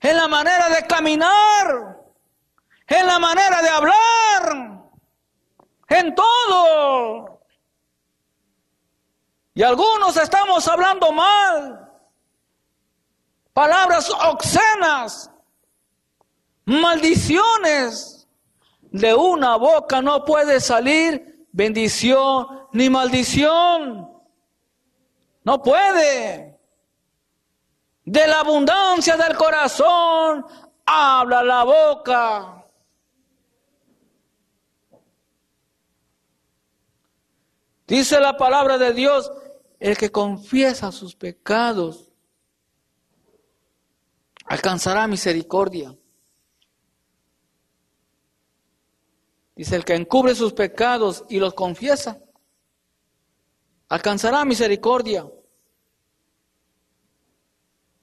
en 0.00 0.16
la 0.16 0.28
manera 0.28 0.68
de 0.68 0.86
caminar, 0.86 1.98
en 2.86 3.06
la 3.06 3.18
manera 3.18 3.60
de 3.60 3.68
hablar, 3.68 4.82
en 5.88 6.14
todo. 6.14 7.37
Y 9.58 9.62
algunos 9.64 10.16
estamos 10.16 10.68
hablando 10.68 11.10
mal, 11.10 11.90
palabras 13.52 14.08
obscenas, 14.08 15.32
maldiciones 16.64 18.28
de 18.82 19.12
una 19.14 19.56
boca 19.56 20.00
no 20.00 20.24
puede 20.24 20.60
salir 20.60 21.44
bendición 21.50 22.68
ni 22.72 22.88
maldición. 22.88 24.08
No 25.42 25.60
puede. 25.60 26.56
De 28.04 28.26
la 28.28 28.38
abundancia 28.38 29.16
del 29.16 29.36
corazón 29.36 30.46
habla 30.86 31.42
la 31.42 31.64
boca. 31.64 32.64
Dice 37.88 38.20
la 38.20 38.36
palabra 38.36 38.76
de 38.76 38.92
Dios, 38.92 39.32
el 39.78 39.96
que 39.96 40.10
confiesa 40.10 40.90
sus 40.90 41.14
pecados 41.14 42.12
alcanzará 44.46 45.06
misericordia. 45.06 45.96
Dice, 49.54 49.76
el 49.76 49.84
que 49.84 49.94
encubre 49.94 50.34
sus 50.34 50.52
pecados 50.52 51.24
y 51.28 51.38
los 51.38 51.52
confiesa, 51.52 52.20
alcanzará 53.88 54.44
misericordia. 54.44 55.28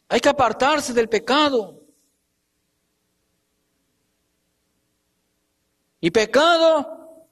Hay 0.09 0.19
que 0.19 0.29
apartarse 0.29 0.93
del 0.93 1.09
pecado. 1.09 1.81
Y 6.01 6.11
pecado, 6.11 7.27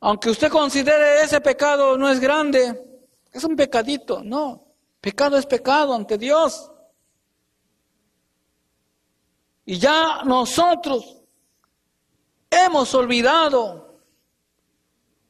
aunque 0.00 0.30
usted 0.30 0.50
considere 0.50 1.22
ese 1.22 1.40
pecado 1.40 1.98
no 1.98 2.08
es 2.08 2.20
grande, 2.20 2.93
es 3.34 3.42
un 3.42 3.56
pecadito, 3.56 4.22
no. 4.22 4.64
Pecado 5.00 5.36
es 5.36 5.44
pecado 5.44 5.92
ante 5.92 6.16
Dios. 6.16 6.70
Y 9.66 9.76
ya 9.76 10.22
nosotros 10.24 11.20
hemos 12.48 12.94
olvidado, 12.94 13.98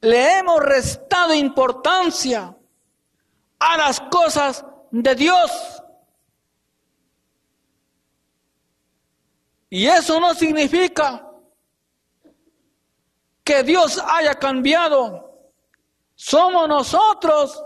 le 0.02 0.38
hemos 0.38 0.60
restado 0.60 1.32
importancia 1.32 2.54
a 3.58 3.76
las 3.78 4.00
cosas 4.00 4.62
de 4.90 5.14
Dios. 5.14 5.50
Y 9.70 9.86
eso 9.86 10.20
no 10.20 10.34
significa 10.34 11.26
que 13.42 13.62
Dios 13.62 13.98
haya 14.06 14.34
cambiado. 14.34 15.50
Somos 16.14 16.68
nosotros 16.68 17.64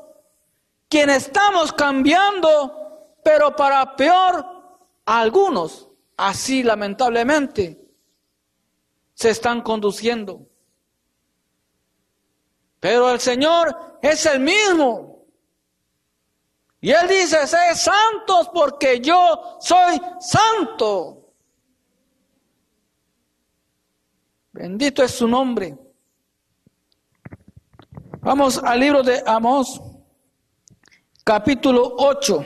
quienes 0.88 1.26
estamos 1.26 1.72
cambiando, 1.72 3.16
pero 3.22 3.54
para 3.54 3.94
peor 3.96 4.44
algunos, 5.04 5.88
así 6.16 6.62
lamentablemente, 6.62 7.80
se 9.14 9.30
están 9.30 9.62
conduciendo. 9.62 10.46
Pero 12.80 13.10
el 13.10 13.20
Señor 13.20 13.98
es 14.00 14.24
el 14.26 14.40
mismo. 14.40 15.26
Y 16.80 16.90
Él 16.90 17.08
dice, 17.08 17.46
sé 17.46 17.74
santos 17.74 18.50
porque 18.54 19.00
yo 19.00 19.58
soy 19.60 20.00
santo. 20.20 21.32
Bendito 24.52 25.02
es 25.02 25.10
su 25.10 25.26
nombre. 25.26 25.76
Vamos 28.20 28.58
al 28.58 28.80
libro 28.80 29.02
de 29.02 29.22
Amós, 29.26 29.80
capítulo 31.28 31.94
8. 31.98 32.44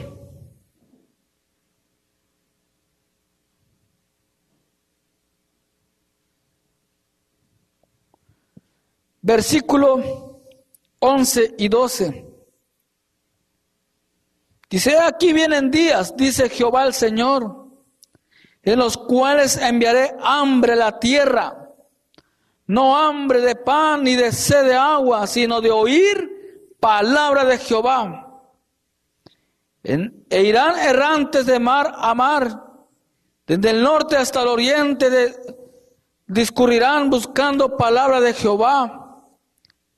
Versículo 9.21 10.43
11 10.99 11.55
y 11.59 11.69
12. 11.69 12.27
Dice, 14.69 14.99
aquí 14.99 15.33
vienen 15.33 15.71
días, 15.71 16.17
dice 16.17 16.49
Jehová 16.49 16.85
el 16.85 16.93
Señor, 16.93 17.69
en 18.65 18.81
los 18.81 18.97
cuales 18.97 19.59
enviaré 19.59 20.17
hambre 20.21 20.73
a 20.73 20.77
la 20.77 20.99
tierra 20.99 21.69
no 22.67 22.97
hambre 22.97 23.43
de 23.43 23.55
pan 23.55 24.03
ni 24.03 24.17
de 24.17 24.33
sed 24.33 24.65
de 24.65 24.75
agua, 24.75 25.29
sino 25.29 25.61
de 25.61 25.71
oír 25.71 26.75
palabra 26.81 27.45
de 27.45 27.59
Jehová. 27.59 28.32
E 29.85 30.43
irán 30.43 30.79
errantes 30.79 31.47
de 31.47 31.59
mar 31.59 31.93
a 31.97 32.15
mar, 32.15 32.65
desde 33.47 33.71
el 33.71 33.83
norte 33.83 34.17
hasta 34.17 34.43
el 34.43 34.49
oriente, 34.49 35.35
discurrirán 36.27 37.11
buscando 37.11 37.77
palabra 37.77 38.21
de 38.21 38.33
Jehová 38.33 39.25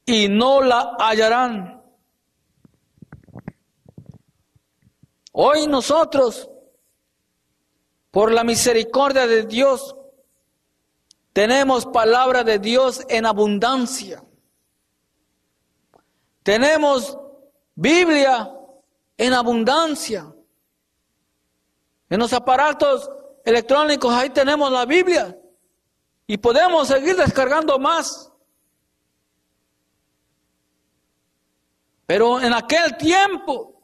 y 0.06 0.28
no 0.28 0.62
la 0.62 0.96
hallarán. 0.98 1.82
Hoy 5.32 5.66
nosotros, 5.66 6.48
por 8.10 8.32
la 8.32 8.44
misericordia 8.44 9.26
de 9.26 9.42
Dios, 9.42 9.94
tenemos 11.32 11.84
palabra 11.86 12.44
de 12.44 12.58
Dios 12.58 13.04
en 13.08 13.26
abundancia. 13.26 14.24
Tenemos 16.42 17.18
Biblia 17.74 18.50
en 19.16 19.32
abundancia. 19.32 20.32
En 22.10 22.18
los 22.20 22.32
aparatos 22.32 23.10
electrónicos 23.44 24.12
ahí 24.12 24.30
tenemos 24.30 24.70
la 24.70 24.84
Biblia 24.84 25.36
y 26.26 26.36
podemos 26.38 26.88
seguir 26.88 27.16
descargando 27.16 27.78
más. 27.78 28.30
Pero 32.06 32.40
en 32.40 32.52
aquel 32.52 32.96
tiempo 32.96 33.74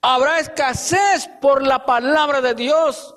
habrá 0.00 0.38
escasez 0.38 1.28
por 1.40 1.62
la 1.62 1.84
palabra 1.84 2.40
de 2.40 2.54
Dios. 2.54 3.14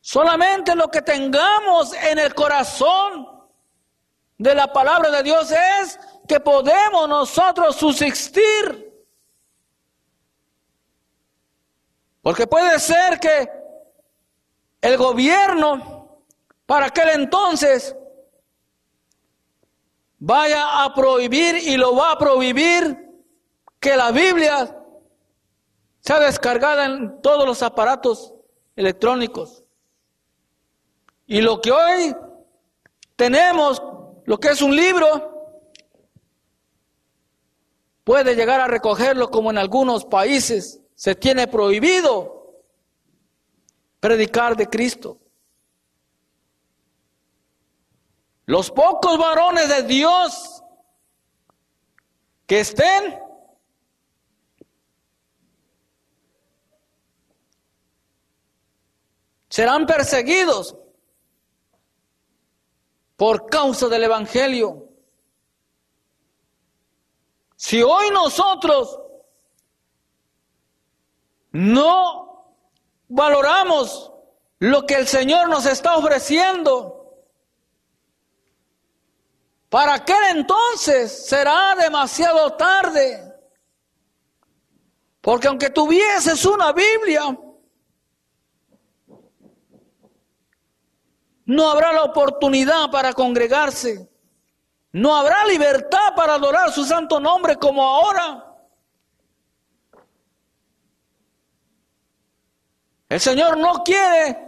Solamente 0.00 0.74
lo 0.74 0.88
que 0.88 1.02
tengamos 1.02 1.92
en 1.92 2.18
el 2.18 2.34
corazón 2.34 3.39
de 4.40 4.54
la 4.54 4.72
palabra 4.72 5.10
de 5.10 5.22
Dios 5.22 5.50
es 5.50 6.00
que 6.26 6.40
podemos 6.40 7.06
nosotros 7.06 7.76
subsistir. 7.76 8.90
Porque 12.22 12.46
puede 12.46 12.78
ser 12.78 13.20
que 13.20 13.50
el 14.80 14.96
gobierno 14.96 16.24
para 16.64 16.86
aquel 16.86 17.10
entonces 17.10 17.94
vaya 20.18 20.84
a 20.84 20.94
prohibir 20.94 21.56
y 21.56 21.76
lo 21.76 21.94
va 21.94 22.12
a 22.12 22.18
prohibir 22.18 23.10
que 23.78 23.94
la 23.94 24.10
Biblia 24.10 24.74
sea 26.00 26.18
descargada 26.18 26.86
en 26.86 27.20
todos 27.20 27.44
los 27.44 27.62
aparatos 27.62 28.32
electrónicos. 28.74 29.64
Y 31.26 31.42
lo 31.42 31.60
que 31.60 31.72
hoy 31.72 32.16
tenemos, 33.16 33.82
lo 34.30 34.38
que 34.38 34.50
es 34.50 34.62
un 34.62 34.76
libro, 34.76 35.66
puede 38.04 38.36
llegar 38.36 38.60
a 38.60 38.68
recogerlo 38.68 39.28
como 39.28 39.50
en 39.50 39.58
algunos 39.58 40.04
países 40.04 40.80
se 40.94 41.16
tiene 41.16 41.48
prohibido 41.48 42.62
predicar 43.98 44.56
de 44.56 44.68
Cristo. 44.68 45.18
Los 48.46 48.70
pocos 48.70 49.18
varones 49.18 49.68
de 49.68 49.82
Dios 49.82 50.62
que 52.46 52.60
estén 52.60 53.18
serán 59.48 59.86
perseguidos 59.86 60.76
por 63.20 63.50
causa 63.50 63.86
del 63.86 64.04
Evangelio. 64.04 64.88
Si 67.54 67.82
hoy 67.82 68.10
nosotros 68.12 68.98
no 71.52 72.56
valoramos 73.08 74.10
lo 74.60 74.86
que 74.86 74.94
el 74.94 75.06
Señor 75.06 75.50
nos 75.50 75.66
está 75.66 75.98
ofreciendo, 75.98 77.14
para 79.68 79.96
aquel 79.96 80.38
entonces 80.38 81.26
será 81.26 81.74
demasiado 81.74 82.54
tarde. 82.54 83.34
Porque 85.20 85.46
aunque 85.46 85.68
tuvieses 85.68 86.42
una 86.46 86.72
Biblia, 86.72 87.38
No 91.50 91.68
habrá 91.68 91.92
la 91.92 92.04
oportunidad 92.04 92.92
para 92.92 93.12
congregarse. 93.12 94.08
No 94.92 95.16
habrá 95.16 95.44
libertad 95.46 96.14
para 96.14 96.34
adorar 96.34 96.70
su 96.70 96.84
santo 96.84 97.18
nombre 97.18 97.56
como 97.56 97.82
ahora. 97.82 98.54
El 103.08 103.18
Señor 103.18 103.56
no 103.56 103.82
quiere 103.82 104.46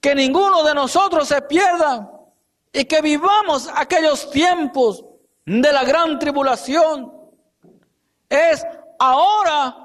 que 0.00 0.14
ninguno 0.14 0.62
de 0.62 0.72
nosotros 0.72 1.28
se 1.28 1.42
pierda 1.42 2.10
y 2.72 2.86
que 2.86 3.02
vivamos 3.02 3.68
aquellos 3.74 4.30
tiempos 4.30 5.04
de 5.44 5.72
la 5.74 5.84
gran 5.84 6.18
tribulación. 6.18 7.12
Es 8.30 8.64
ahora 8.98 9.76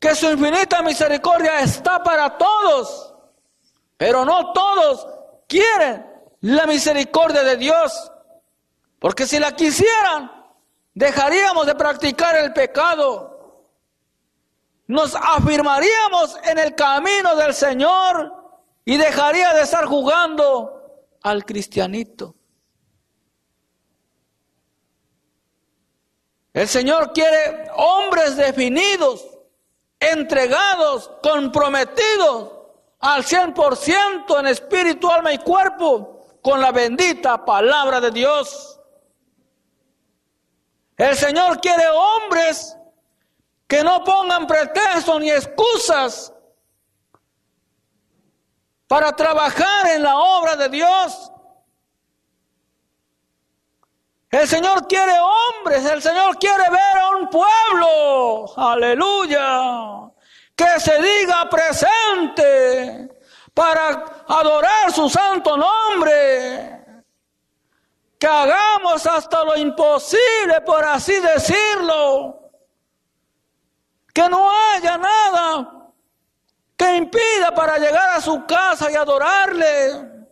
que 0.00 0.12
su 0.16 0.28
infinita 0.28 0.82
misericordia 0.82 1.60
está 1.60 2.02
para 2.02 2.36
todos. 2.36 3.13
Pero 4.04 4.22
no 4.22 4.52
todos 4.52 5.08
quieren 5.48 6.04
la 6.42 6.66
misericordia 6.66 7.42
de 7.42 7.56
Dios. 7.56 8.12
Porque 8.98 9.26
si 9.26 9.38
la 9.38 9.56
quisieran, 9.56 10.30
dejaríamos 10.92 11.64
de 11.64 11.74
practicar 11.74 12.36
el 12.36 12.52
pecado. 12.52 13.66
Nos 14.88 15.14
afirmaríamos 15.14 16.36
en 16.44 16.58
el 16.58 16.74
camino 16.74 17.34
del 17.34 17.54
Señor 17.54 18.60
y 18.84 18.98
dejaría 18.98 19.54
de 19.54 19.62
estar 19.62 19.86
jugando 19.86 21.06
al 21.22 21.46
cristianito. 21.46 22.34
El 26.52 26.68
Señor 26.68 27.14
quiere 27.14 27.70
hombres 27.74 28.36
definidos, 28.36 29.26
entregados, 29.98 31.10
comprometidos 31.22 32.53
al 33.04 33.22
100% 33.22 34.40
en 34.40 34.46
espíritu, 34.46 35.10
alma 35.10 35.30
y 35.30 35.38
cuerpo 35.38 36.38
con 36.42 36.58
la 36.58 36.72
bendita 36.72 37.44
palabra 37.44 38.00
de 38.00 38.10
Dios. 38.10 38.80
El 40.96 41.14
Señor 41.14 41.60
quiere 41.60 41.84
hombres 41.86 42.74
que 43.66 43.84
no 43.84 44.02
pongan 44.04 44.46
pretextos 44.46 45.20
ni 45.20 45.30
excusas 45.30 46.32
para 48.88 49.14
trabajar 49.14 49.88
en 49.88 50.02
la 50.02 50.16
obra 50.16 50.56
de 50.56 50.70
Dios. 50.70 51.30
El 54.30 54.48
Señor 54.48 54.88
quiere 54.88 55.12
hombres, 55.20 55.84
el 55.84 56.00
Señor 56.00 56.38
quiere 56.38 56.70
ver 56.70 56.98
a 57.02 57.16
un 57.18 57.28
pueblo, 57.28 58.46
aleluya, 58.56 60.03
que 60.56 60.80
se 60.80 61.00
diga 61.00 61.48
presente 61.48 63.08
para 63.52 64.24
adorar 64.28 64.92
su 64.92 65.08
santo 65.08 65.56
nombre. 65.56 66.80
Que 68.18 68.26
hagamos 68.26 69.06
hasta 69.06 69.44
lo 69.44 69.56
imposible, 69.56 70.60
por 70.64 70.84
así 70.84 71.18
decirlo. 71.20 72.50
Que 74.12 74.28
no 74.28 74.48
haya 74.50 74.96
nada 74.96 75.90
que 76.76 76.96
impida 76.96 77.54
para 77.54 77.78
llegar 77.78 78.16
a 78.16 78.20
su 78.20 78.44
casa 78.46 78.90
y 78.90 78.94
adorarle. 78.94 80.26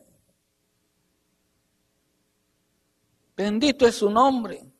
Bendito 3.36 3.86
es 3.86 3.96
su 3.96 4.10
nombre. 4.10 4.71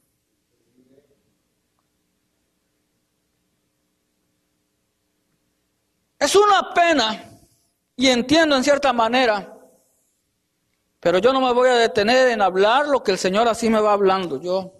Es 6.23 6.37
una 6.37 6.73
pena, 6.73 7.25
y 7.97 8.07
entiendo 8.07 8.55
en 8.55 8.63
cierta 8.63 8.93
manera, 8.93 9.59
pero 11.01 11.19
yo 11.19 11.33
no 11.33 11.41
me 11.41 11.53
voy 11.53 11.69
a 11.69 11.75
detener 11.75 12.29
en 12.29 12.41
hablar 12.41 12.87
lo 12.87 13.03
que 13.03 13.11
el 13.11 13.19
Señor 13.19 13.49
así 13.49 13.69
me 13.69 13.81
va 13.81 13.93
hablando. 13.93 14.41
Yo 14.41 14.73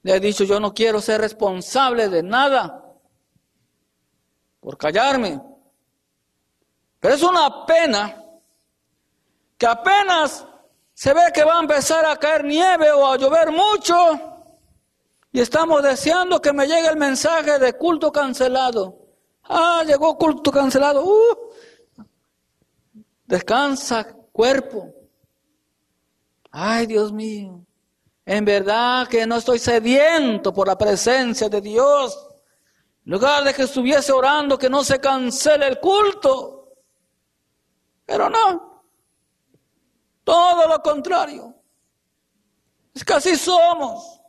le 0.00 0.16
he 0.16 0.20
dicho, 0.20 0.44
yo 0.44 0.58
no 0.58 0.72
quiero 0.72 1.02
ser 1.02 1.20
responsable 1.20 2.08
de 2.08 2.22
nada 2.22 2.82
por 4.60 4.78
callarme. 4.78 5.38
Pero 6.98 7.14
es 7.14 7.22
una 7.22 7.66
pena 7.66 8.16
que 9.58 9.66
apenas 9.66 10.46
se 10.94 11.12
ve 11.12 11.24
que 11.34 11.44
va 11.44 11.58
a 11.58 11.60
empezar 11.60 12.06
a 12.06 12.16
caer 12.16 12.44
nieve 12.44 12.90
o 12.90 13.06
a 13.06 13.18
llover 13.18 13.52
mucho 13.52 13.94
y 15.30 15.40
estamos 15.40 15.82
deseando 15.82 16.40
que 16.40 16.54
me 16.54 16.66
llegue 16.66 16.88
el 16.88 16.96
mensaje 16.96 17.58
de 17.58 17.74
culto 17.74 18.10
cancelado. 18.10 19.07
Ah, 19.48 19.82
llegó 19.86 20.16
culto 20.18 20.50
cancelado. 20.50 21.04
Uh, 21.04 21.52
descansa 23.24 24.14
cuerpo. 24.30 24.94
Ay, 26.50 26.86
Dios 26.86 27.12
mío. 27.12 27.64
En 28.26 28.44
verdad 28.44 29.08
que 29.08 29.26
no 29.26 29.36
estoy 29.36 29.58
sediento 29.58 30.52
por 30.52 30.66
la 30.68 30.76
presencia 30.76 31.48
de 31.48 31.62
Dios. 31.62 32.28
En 33.06 33.12
lugar 33.12 33.42
de 33.42 33.54
que 33.54 33.62
estuviese 33.62 34.12
orando 34.12 34.58
que 34.58 34.68
no 34.68 34.84
se 34.84 35.00
cancele 35.00 35.66
el 35.66 35.80
culto. 35.80 36.74
Pero 38.04 38.28
no. 38.28 38.84
Todo 40.24 40.68
lo 40.68 40.82
contrario. 40.82 41.54
Es 42.92 43.02
que 43.02 43.14
así 43.14 43.36
somos. 43.36 44.20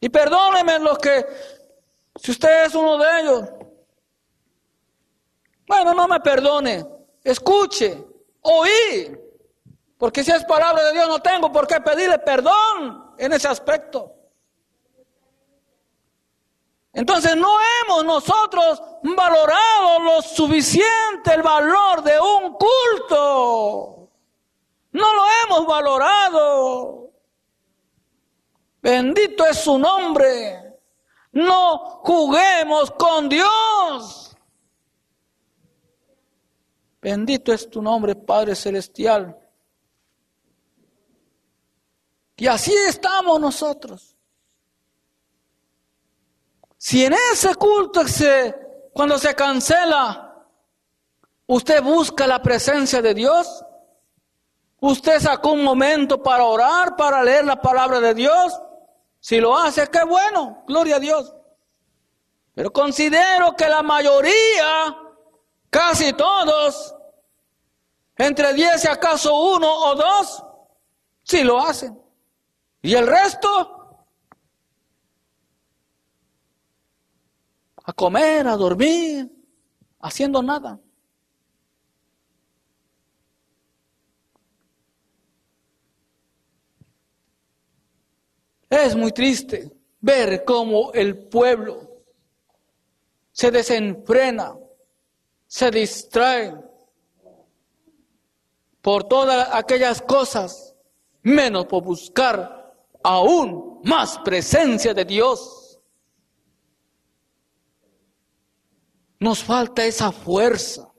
Y 0.00 0.08
perdónenme 0.08 0.80
los 0.80 0.98
que, 0.98 1.24
si 2.16 2.32
usted 2.32 2.66
es 2.66 2.74
uno 2.74 2.98
de 2.98 3.20
ellos, 3.20 3.48
bueno, 5.72 5.94
no 5.94 6.06
me 6.06 6.20
perdone, 6.20 6.86
escuche, 7.24 8.04
oí, 8.42 9.18
porque 9.96 10.22
si 10.22 10.30
es 10.30 10.44
palabra 10.44 10.84
de 10.84 10.92
Dios 10.92 11.08
no 11.08 11.18
tengo 11.22 11.50
por 11.50 11.66
qué 11.66 11.80
pedirle 11.80 12.18
perdón 12.18 13.14
en 13.16 13.32
ese 13.32 13.48
aspecto. 13.48 14.12
Entonces 16.92 17.34
no 17.36 17.48
hemos 17.80 18.04
nosotros 18.04 18.82
valorado 19.02 20.00
lo 20.00 20.20
suficiente 20.20 21.32
el 21.32 21.42
valor 21.42 22.02
de 22.02 22.20
un 22.20 22.52
culto. 22.52 24.10
No 24.90 25.14
lo 25.14 25.22
hemos 25.42 25.66
valorado. 25.66 27.10
Bendito 28.82 29.46
es 29.46 29.56
su 29.56 29.78
nombre. 29.78 30.78
No 31.32 31.78
juguemos 32.02 32.90
con 32.90 33.30
Dios. 33.30 34.31
Bendito 37.02 37.52
es 37.52 37.68
tu 37.68 37.82
nombre, 37.82 38.14
Padre 38.14 38.54
Celestial. 38.54 39.36
Y 42.36 42.46
así 42.46 42.72
estamos 42.88 43.38
nosotros. 43.38 44.16
Si 46.78 47.04
en 47.04 47.14
ese 47.32 47.54
culto 47.56 48.08
se, 48.08 48.54
cuando 48.94 49.18
se 49.18 49.34
cancela, 49.34 50.46
usted 51.46 51.82
busca 51.82 52.26
la 52.26 52.40
presencia 52.40 53.02
de 53.02 53.12
Dios, 53.12 53.64
Usted 54.84 55.20
sacó 55.20 55.52
un 55.52 55.62
momento 55.62 56.20
para 56.20 56.42
orar, 56.44 56.96
para 56.96 57.22
leer 57.22 57.44
la 57.44 57.54
palabra 57.54 58.00
de 58.00 58.14
Dios. 58.14 58.60
Si 59.20 59.40
lo 59.40 59.56
hace, 59.56 59.86
qué 59.86 60.02
bueno, 60.02 60.64
gloria 60.66 60.96
a 60.96 60.98
Dios. 60.98 61.32
Pero 62.52 62.72
considero 62.72 63.54
que 63.56 63.68
la 63.68 63.84
mayoría, 63.84 64.98
casi 65.72 66.12
todos, 66.12 66.94
entre 68.18 68.52
diez 68.52 68.84
y 68.84 68.88
acaso 68.88 69.34
uno 69.54 69.72
o 69.72 69.94
dos, 69.94 70.44
sí 71.22 71.42
lo 71.42 71.58
hacen. 71.58 71.98
Y 72.82 72.94
el 72.94 73.06
resto, 73.06 74.04
a 77.84 77.92
comer, 77.94 78.46
a 78.46 78.56
dormir, 78.56 79.32
haciendo 80.00 80.42
nada. 80.42 80.78
Es 88.68 88.94
muy 88.94 89.12
triste 89.12 89.72
ver 90.00 90.44
cómo 90.44 90.92
el 90.92 91.16
pueblo 91.28 92.04
se 93.30 93.50
desenfrena, 93.50 94.54
se 95.52 95.70
distrae 95.70 96.56
por 98.80 99.04
todas 99.04 99.50
aquellas 99.52 100.00
cosas, 100.00 100.74
menos 101.20 101.66
por 101.66 101.82
buscar 101.84 102.74
aún 103.04 103.82
más 103.84 104.18
presencia 104.20 104.94
de 104.94 105.04
Dios. 105.04 105.78
Nos 109.20 109.44
falta 109.44 109.84
esa 109.84 110.10
fuerza, 110.10 110.90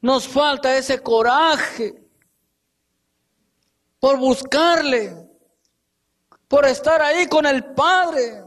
nos 0.00 0.26
falta 0.26 0.76
ese 0.76 1.00
coraje 1.00 2.04
por 4.00 4.18
buscarle, 4.18 5.28
por 6.48 6.66
estar 6.66 7.00
ahí 7.00 7.28
con 7.28 7.46
el 7.46 7.72
Padre, 7.72 8.44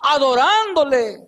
adorándole. 0.00 1.25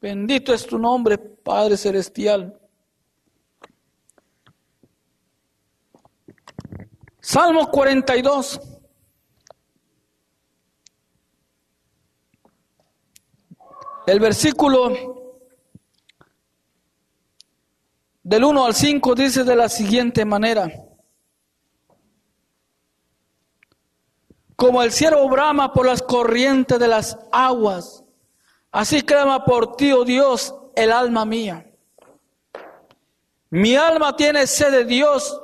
Bendito 0.00 0.52
es 0.52 0.66
tu 0.66 0.78
nombre, 0.78 1.18
Padre 1.18 1.76
Celestial. 1.76 2.60
Salmo 7.20 7.70
42. 7.70 8.60
El 14.06 14.20
versículo 14.20 15.42
del 18.22 18.44
1 18.44 18.66
al 18.66 18.74
5 18.74 19.14
dice 19.16 19.42
de 19.42 19.56
la 19.56 19.68
siguiente 19.68 20.24
manera. 20.24 20.70
Como 24.54 24.82
el 24.82 24.92
cielo 24.92 25.28
brama 25.28 25.72
por 25.72 25.86
las 25.86 26.02
corrientes 26.02 26.78
de 26.78 26.88
las 26.88 27.18
aguas, 27.32 28.05
así 28.70 29.02
clama 29.02 29.44
por 29.44 29.76
ti, 29.76 29.92
oh 29.92 30.04
Dios, 30.04 30.54
el 30.74 30.92
alma 30.92 31.24
mía. 31.24 31.66
Mi 33.50 33.76
alma 33.76 34.16
tiene 34.16 34.46
sed 34.46 34.70
de 34.70 34.84
Dios, 34.84 35.40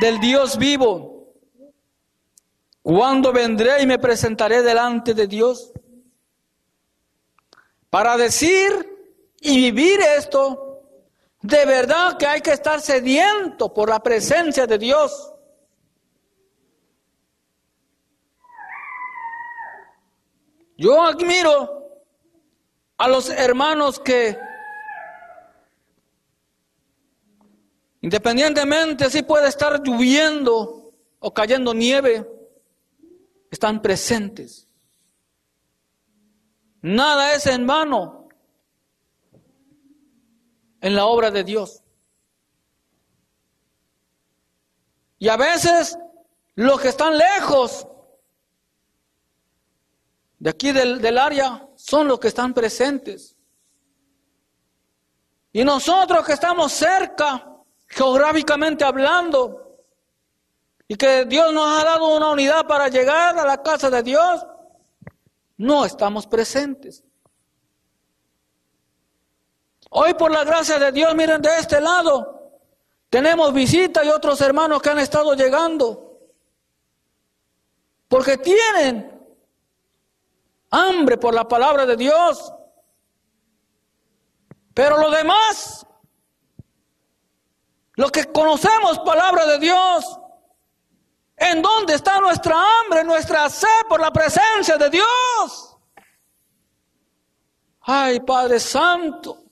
del 0.00 0.18
Dios 0.20 0.56
vivo. 0.56 1.34
¿Cuándo 2.82 3.32
vendré 3.32 3.82
y 3.82 3.86
me 3.86 3.98
presentaré 3.98 4.62
delante 4.62 5.12
de 5.12 5.26
Dios? 5.26 5.72
Para 7.90 8.16
decir 8.16 8.70
y 9.40 9.56
vivir 9.72 10.00
esto, 10.00 10.82
de 11.42 11.64
verdad 11.66 12.16
que 12.16 12.26
hay 12.26 12.40
que 12.40 12.52
estar 12.52 12.80
sediento 12.80 13.72
por 13.72 13.88
la 13.88 14.00
presencia 14.00 14.66
de 14.66 14.78
Dios. 14.78 15.32
Yo 20.76 21.02
admiro 21.02 21.75
a 22.98 23.08
los 23.08 23.28
hermanos 23.28 24.00
que, 24.00 24.38
independientemente 28.00 29.10
si 29.10 29.22
puede 29.22 29.48
estar 29.48 29.82
lloviendo 29.82 30.94
o 31.18 31.34
cayendo 31.34 31.74
nieve, 31.74 32.26
están 33.50 33.82
presentes. 33.82 34.68
Nada 36.80 37.34
es 37.34 37.46
en 37.46 37.66
vano 37.66 38.28
en 40.80 40.94
la 40.94 41.06
obra 41.06 41.30
de 41.30 41.44
Dios. 41.44 41.82
Y 45.18 45.28
a 45.28 45.36
veces 45.36 45.98
Los 46.54 46.80
que 46.80 46.88
están 46.88 47.18
lejos 47.18 47.86
de 50.38 50.48
aquí 50.48 50.72
del, 50.72 51.02
del 51.02 51.18
área 51.18 51.65
son 51.86 52.08
los 52.08 52.18
que 52.18 52.28
están 52.28 52.52
presentes. 52.52 53.36
Y 55.52 55.64
nosotros 55.64 56.26
que 56.26 56.32
estamos 56.32 56.72
cerca, 56.72 57.62
geográficamente 57.86 58.84
hablando, 58.84 59.84
y 60.88 60.96
que 60.96 61.24
Dios 61.26 61.52
nos 61.52 61.78
ha 61.78 61.84
dado 61.84 62.16
una 62.16 62.30
unidad 62.30 62.66
para 62.66 62.88
llegar 62.88 63.38
a 63.38 63.46
la 63.46 63.62
casa 63.62 63.88
de 63.88 64.02
Dios, 64.02 64.44
no 65.58 65.84
estamos 65.84 66.26
presentes. 66.26 67.04
Hoy 69.90 70.14
por 70.14 70.32
la 70.32 70.42
gracia 70.42 70.80
de 70.80 70.90
Dios, 70.90 71.14
miren 71.14 71.40
de 71.40 71.56
este 71.56 71.80
lado, 71.80 72.60
tenemos 73.08 73.52
visita 73.54 74.04
y 74.04 74.08
otros 74.08 74.40
hermanos 74.40 74.82
que 74.82 74.90
han 74.90 74.98
estado 74.98 75.34
llegando, 75.34 76.18
porque 78.08 78.38
tienen 78.38 79.15
hambre 80.70 81.16
por 81.16 81.34
la 81.34 81.46
palabra 81.46 81.86
de 81.86 81.96
Dios. 81.96 82.52
Pero 84.74 84.98
lo 84.98 85.10
demás, 85.10 85.86
lo 87.94 88.10
que 88.10 88.30
conocemos 88.30 88.98
palabra 88.98 89.46
de 89.46 89.58
Dios, 89.58 90.20
¿en 91.36 91.62
dónde 91.62 91.94
está 91.94 92.20
nuestra 92.20 92.56
hambre, 92.56 93.02
nuestra 93.04 93.48
sed 93.48 93.86
por 93.88 94.00
la 94.00 94.12
presencia 94.12 94.76
de 94.76 94.90
Dios? 94.90 95.76
Ay, 97.80 98.20
Padre 98.20 98.60
Santo, 98.60 99.44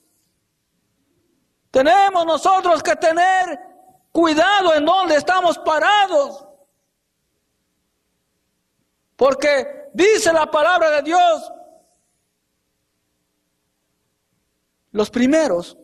tenemos 1.71 2.25
nosotros 2.25 2.83
que 2.83 2.95
tener 2.95 3.59
cuidado 4.11 4.73
en 4.73 4.85
dónde 4.85 5.15
estamos 5.15 5.57
parados. 5.59 6.45
Porque 9.15 9.84
dice 9.95 10.33
la 10.33 10.49
palabra 10.51 10.91
de 10.91 11.01
Dios, 11.03 11.51
los 14.91 15.09
primeros 15.09 15.77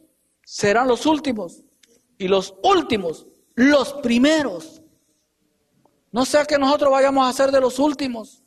serán 0.43 0.88
los 0.88 1.05
últimos 1.05 1.64
y 2.18 2.28
los 2.28 2.53
últimos 2.62 3.26
los 3.55 3.93
primeros. 3.93 4.82
No 6.12 6.26
sea 6.26 6.45
que 6.45 6.57
nosotros 6.57 6.91
vayamos 6.91 7.28
a 7.28 7.34
ser 7.34 7.51
de 7.51 7.62
los 7.62 7.80
últimos 7.80 8.43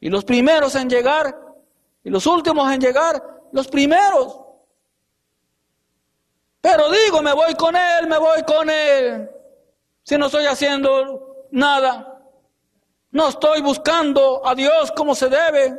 y 0.00 0.08
los 0.08 0.24
primeros 0.24 0.74
en 0.74 0.88
llegar 0.88 1.38
y 2.02 2.10
los 2.10 2.26
últimos 2.26 2.72
en 2.72 2.80
llegar, 2.80 3.22
los 3.52 3.68
primeros. 3.68 4.40
Pero 6.60 6.90
digo, 6.90 7.22
me 7.22 7.32
voy 7.32 7.54
con 7.54 7.76
él, 7.76 8.08
me 8.08 8.18
voy 8.18 8.42
con 8.42 8.68
él, 8.68 9.30
si 10.02 10.18
no 10.18 10.26
estoy 10.26 10.46
haciendo 10.46 11.46
nada. 11.52 12.07
No 13.10 13.28
estoy 13.28 13.62
buscando 13.62 14.46
a 14.46 14.54
Dios 14.54 14.92
como 14.92 15.14
se 15.14 15.28
debe. 15.28 15.78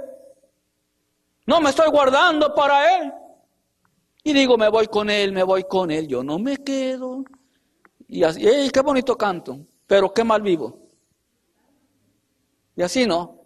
No 1.45 1.61
me 1.61 1.69
estoy 1.69 1.89
guardando 1.89 2.53
para 2.53 2.97
Él. 2.97 3.13
Y 4.23 4.33
digo, 4.33 4.57
me 4.57 4.69
voy 4.69 4.87
con 4.87 5.09
Él, 5.09 5.31
me 5.31 5.43
voy 5.43 5.63
con 5.63 5.91
Él. 5.91 6.07
Yo 6.07 6.23
no 6.23 6.39
me 6.39 6.57
quedo. 6.57 7.23
Y 8.07 8.23
así, 8.23 8.47
¡ey, 8.47 8.69
qué 8.69 8.81
bonito 8.81 9.17
canto! 9.17 9.59
Pero 9.85 10.13
qué 10.13 10.23
mal 10.23 10.41
vivo. 10.41 10.79
Y 12.75 12.81
así 12.81 13.05
no. 13.05 13.39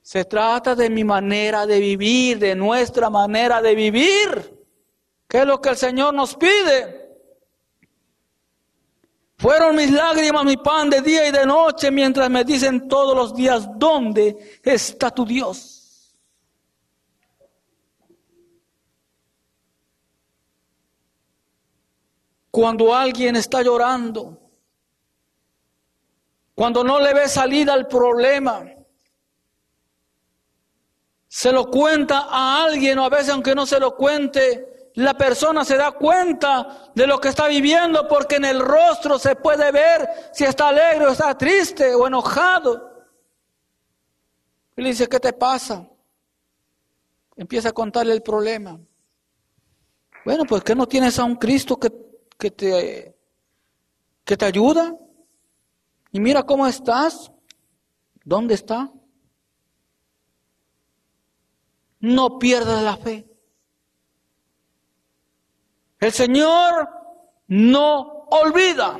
Se 0.00 0.24
trata 0.24 0.74
de 0.74 0.90
mi 0.90 1.04
manera 1.04 1.64
de 1.66 1.78
vivir, 1.78 2.38
de 2.38 2.54
nuestra 2.54 3.08
manera 3.08 3.62
de 3.62 3.74
vivir. 3.74 4.64
¿Qué 5.28 5.38
es 5.38 5.46
lo 5.46 5.60
que 5.60 5.70
el 5.70 5.76
Señor 5.76 6.12
nos 6.12 6.34
pide? 6.36 7.01
Fueron 9.42 9.74
mis 9.74 9.90
lágrimas 9.90 10.44
mi 10.44 10.56
pan 10.56 10.88
de 10.88 11.00
día 11.00 11.26
y 11.26 11.32
de 11.32 11.44
noche 11.44 11.90
mientras 11.90 12.30
me 12.30 12.44
dicen 12.44 12.86
todos 12.86 13.16
los 13.16 13.34
días, 13.34 13.68
¿dónde 13.74 14.60
está 14.62 15.10
tu 15.10 15.26
Dios? 15.26 16.14
Cuando 22.52 22.94
alguien 22.94 23.34
está 23.34 23.62
llorando, 23.62 24.38
cuando 26.54 26.84
no 26.84 27.00
le 27.00 27.12
ve 27.12 27.26
salida 27.26 27.72
al 27.72 27.88
problema, 27.88 28.64
se 31.26 31.50
lo 31.50 31.68
cuenta 31.68 32.28
a 32.30 32.62
alguien 32.62 32.96
o 33.00 33.06
a 33.06 33.08
veces 33.08 33.30
aunque 33.30 33.56
no 33.56 33.66
se 33.66 33.80
lo 33.80 33.96
cuente, 33.96 34.71
la 34.94 35.14
persona 35.14 35.64
se 35.64 35.76
da 35.76 35.92
cuenta 35.92 36.90
de 36.94 37.06
lo 37.06 37.18
que 37.18 37.28
está 37.28 37.48
viviendo 37.48 38.06
porque 38.08 38.36
en 38.36 38.44
el 38.44 38.60
rostro 38.60 39.18
se 39.18 39.36
puede 39.36 39.72
ver 39.72 40.08
si 40.32 40.44
está 40.44 40.68
alegre 40.68 41.06
o 41.06 41.10
está 41.10 41.36
triste 41.36 41.94
o 41.94 42.06
enojado. 42.06 43.06
Y 44.76 44.82
le 44.82 44.88
dice, 44.90 45.08
¿qué 45.08 45.18
te 45.18 45.32
pasa? 45.32 45.88
Empieza 47.36 47.70
a 47.70 47.72
contarle 47.72 48.12
el 48.12 48.22
problema. 48.22 48.78
Bueno, 50.24 50.44
pues 50.44 50.62
que 50.62 50.74
no 50.74 50.86
tienes 50.86 51.18
a 51.18 51.24
un 51.24 51.36
Cristo 51.36 51.78
que, 51.78 51.90
que, 52.38 52.50
te, 52.50 53.16
que 54.24 54.36
te 54.36 54.44
ayuda. 54.44 54.94
Y 56.10 56.20
mira 56.20 56.42
cómo 56.42 56.66
estás. 56.66 57.32
¿Dónde 58.24 58.54
está? 58.54 58.92
No 61.98 62.38
pierdas 62.38 62.82
la 62.82 62.96
fe. 62.96 63.31
El 66.02 66.12
Señor 66.12 66.88
no 67.46 68.26
olvida. 68.28 68.98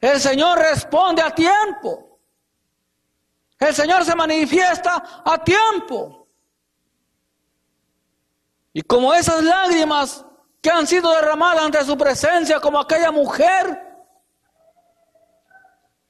El 0.00 0.20
Señor 0.20 0.58
responde 0.58 1.22
a 1.22 1.32
tiempo. 1.32 2.18
El 3.60 3.72
Señor 3.72 4.04
se 4.04 4.16
manifiesta 4.16 5.22
a 5.24 5.44
tiempo. 5.44 6.26
Y 8.72 8.82
como 8.82 9.14
esas 9.14 9.44
lágrimas 9.44 10.24
que 10.60 10.68
han 10.68 10.84
sido 10.84 11.12
derramadas 11.12 11.66
ante 11.66 11.84
su 11.84 11.96
presencia, 11.96 12.58
como 12.58 12.80
aquella 12.80 13.12
mujer 13.12 13.86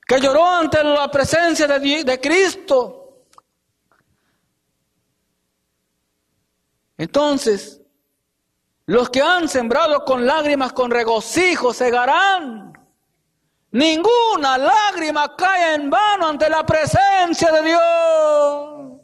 que 0.07 0.18
lloró 0.18 0.47
ante 0.47 0.82
la 0.82 1.11
presencia 1.11 1.66
de, 1.66 2.18
Cristo. 2.18 3.26
Entonces, 6.97 7.80
los 8.91 9.09
que 9.09 9.22
han 9.22 9.49
sembrado 9.49 10.05
con 10.05 10.26
lágrimas, 10.26 10.72
con 10.72 10.91
regocijo, 10.91 11.72
segarán. 11.72 12.72
Ninguna 13.70 14.59
lágrima 14.59 15.36
cae 15.36 15.76
en 15.76 15.88
vano 15.88 16.26
ante 16.26 16.51
la 16.51 16.66
presencia 16.66 17.53
de 17.53 17.62
Dios. 17.62 19.01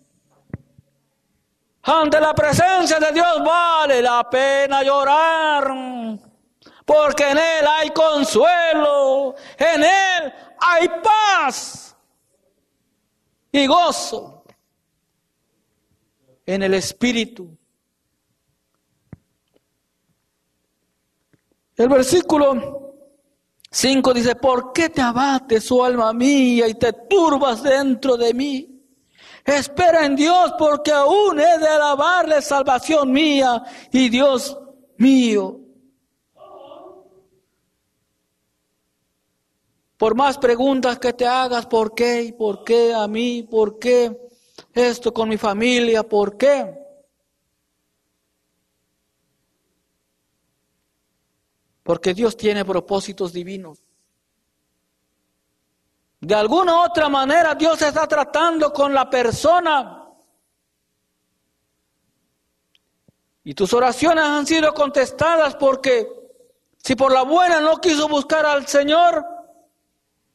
Ante 1.82 2.20
la 2.20 2.34
presencia 2.34 2.98
de 2.98 3.12
Dios 3.12 3.44
vale 3.44 4.02
la 4.02 4.28
pena 4.28 4.82
llorar, 4.82 5.72
porque 6.84 7.30
en 7.30 7.38
Él 7.38 7.66
hay 7.68 7.90
consuelo, 7.90 9.36
en 9.56 9.84
Él 9.84 10.34
hay 10.58 10.88
paz 11.00 11.96
y 13.52 13.64
gozo, 13.68 14.42
en 16.44 16.64
el 16.64 16.74
Espíritu 16.74 17.56
El 21.76 21.88
versículo 21.90 22.94
5 23.70 24.14
dice, 24.14 24.34
¿por 24.36 24.72
qué 24.72 24.88
te 24.88 25.02
abates, 25.02 25.70
oh 25.70 25.84
alma 25.84 26.12
mía, 26.14 26.66
y 26.66 26.74
te 26.74 26.92
turbas 26.92 27.62
dentro 27.62 28.16
de 28.16 28.32
mí? 28.32 28.82
Espera 29.44 30.06
en 30.06 30.16
Dios, 30.16 30.54
porque 30.58 30.90
aún 30.90 31.38
he 31.38 31.58
de 31.58 31.68
alabarle 31.68 32.40
salvación 32.40 33.12
mía 33.12 33.62
y 33.92 34.08
Dios 34.08 34.58
mío. 34.96 35.60
Por 39.98 40.14
más 40.14 40.38
preguntas 40.38 40.98
que 40.98 41.12
te 41.12 41.26
hagas, 41.26 41.66
¿por 41.66 41.94
qué? 41.94 42.22
¿Y 42.22 42.32
por 42.32 42.64
qué 42.64 42.92
a 42.94 43.06
mí? 43.06 43.42
¿Por 43.42 43.78
qué 43.78 44.18
esto 44.74 45.12
con 45.12 45.28
mi 45.28 45.36
familia? 45.36 46.02
¿Por 46.02 46.36
qué? 46.36 46.85
Porque 51.86 52.14
Dios 52.14 52.36
tiene 52.36 52.64
propósitos 52.64 53.32
divinos. 53.32 53.78
De 56.20 56.34
alguna 56.34 56.82
otra 56.82 57.08
manera 57.08 57.54
Dios 57.54 57.80
está 57.80 58.08
tratando 58.08 58.72
con 58.72 58.92
la 58.92 59.08
persona. 59.08 60.04
Y 63.44 63.54
tus 63.54 63.72
oraciones 63.72 64.24
han 64.24 64.44
sido 64.48 64.74
contestadas 64.74 65.54
porque 65.54 66.08
si 66.78 66.96
por 66.96 67.12
la 67.12 67.22
buena 67.22 67.60
no 67.60 67.76
quiso 67.80 68.08
buscar 68.08 68.44
al 68.44 68.66
Señor, 68.66 69.24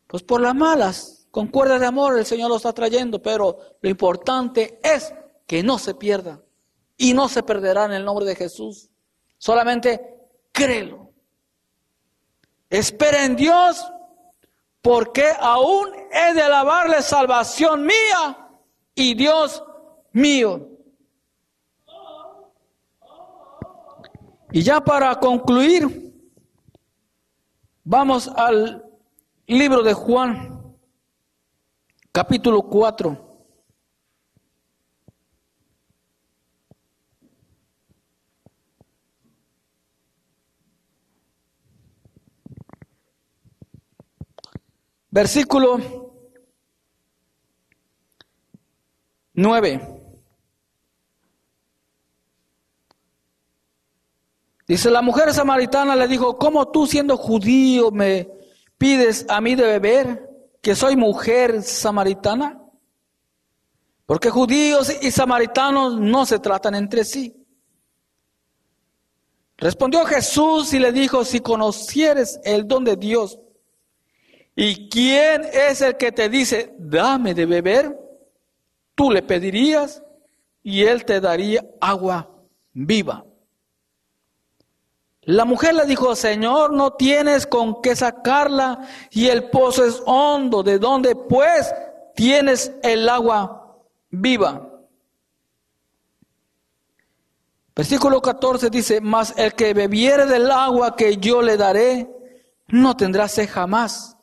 pues 0.07 0.23
por 0.23 0.39
las 0.39 0.55
malas, 0.55 1.27
con 1.31 1.47
cuerdas 1.47 1.81
de 1.81 1.87
amor 1.87 2.17
el 2.17 2.25
Señor 2.25 2.49
lo 2.49 2.55
está 2.55 2.71
trayendo. 2.71 3.21
Pero 3.21 3.57
lo 3.81 3.89
importante 3.89 4.79
es 4.81 5.13
que 5.45 5.63
no 5.63 5.77
se 5.77 5.95
pierda 5.95 6.41
y 6.95 7.13
no 7.13 7.27
se 7.27 7.43
perderá 7.43 7.83
en 7.83 7.91
el 7.91 8.05
nombre 8.05 8.25
de 8.25 8.37
Jesús. 8.37 8.89
Solamente 9.37 10.15
créelo. 10.53 11.10
Espera 12.71 13.25
en 13.25 13.35
Dios, 13.35 13.91
porque 14.81 15.25
aún 15.39 15.89
he 16.11 16.33
de 16.33 16.41
alabarle 16.41 17.01
salvación 17.03 17.85
mía 17.85 18.49
y 18.95 19.13
Dios 19.13 19.63
mío. 20.13 20.69
Y 24.53 24.63
ya 24.63 24.81
para 24.81 25.13
concluir, 25.19 26.13
vamos 27.83 28.29
al 28.35 28.83
libro 29.47 29.83
de 29.83 29.93
Juan, 29.93 30.75
capítulo 32.11 32.63
4. 32.63 33.30
Versículo 45.11 45.77
9. 49.33 49.97
Dice, 54.65 54.89
la 54.89 55.01
mujer 55.01 55.33
samaritana 55.33 55.97
le 55.97 56.07
dijo, 56.07 56.37
¿cómo 56.37 56.69
tú 56.69 56.87
siendo 56.87 57.17
judío 57.17 57.91
me 57.91 58.29
pides 58.77 59.25
a 59.27 59.41
mí 59.41 59.55
de 59.55 59.63
beber, 59.63 60.29
que 60.61 60.75
soy 60.75 60.95
mujer 60.95 61.61
samaritana? 61.61 62.61
Porque 64.05 64.29
judíos 64.29 64.93
y 65.01 65.11
samaritanos 65.11 65.99
no 65.99 66.25
se 66.25 66.39
tratan 66.39 66.75
entre 66.75 67.03
sí. 67.03 67.35
Respondió 69.57 70.05
Jesús 70.05 70.73
y 70.73 70.79
le 70.79 70.93
dijo, 70.93 71.25
si 71.25 71.41
conocieres 71.41 72.39
el 72.45 72.65
don 72.65 72.85
de 72.85 72.95
Dios, 72.95 73.39
¿y 74.55 74.89
quién 74.89 75.43
es 75.43 75.81
el 75.81 75.97
que 75.97 76.11
te 76.11 76.29
dice, 76.29 76.73
dame 76.77 77.33
de 77.33 77.45
beber? 77.45 77.97
Tú 78.95 79.11
le 79.11 79.21
pedirías 79.21 80.03
y 80.63 80.83
él 80.83 81.05
te 81.05 81.19
daría 81.19 81.65
agua 81.79 82.29
viva. 82.73 83.25
La 85.23 85.45
mujer 85.45 85.75
le 85.75 85.85
dijo, 85.85 86.15
Señor, 86.15 86.73
no 86.73 86.93
tienes 86.93 87.45
con 87.45 87.81
qué 87.81 87.95
sacarla 87.95 88.87
y 89.11 89.27
el 89.27 89.49
pozo 89.49 89.85
es 89.85 90.01
hondo. 90.05 90.63
¿De 90.63 90.79
dónde 90.79 91.15
pues 91.15 91.71
tienes 92.15 92.71
el 92.81 93.07
agua 93.07 93.77
viva? 94.09 94.67
Versículo 97.75 98.21
14 98.21 98.69
dice, 98.69 98.99
mas 98.99 99.33
el 99.37 99.53
que 99.53 99.73
bebiere 99.73 100.25
del 100.25 100.51
agua 100.51 100.95
que 100.95 101.17
yo 101.17 101.41
le 101.41 101.55
daré, 101.55 102.09
no 102.67 102.97
tendrá 102.97 103.27
sed 103.27 103.49
jamás, 103.49 104.17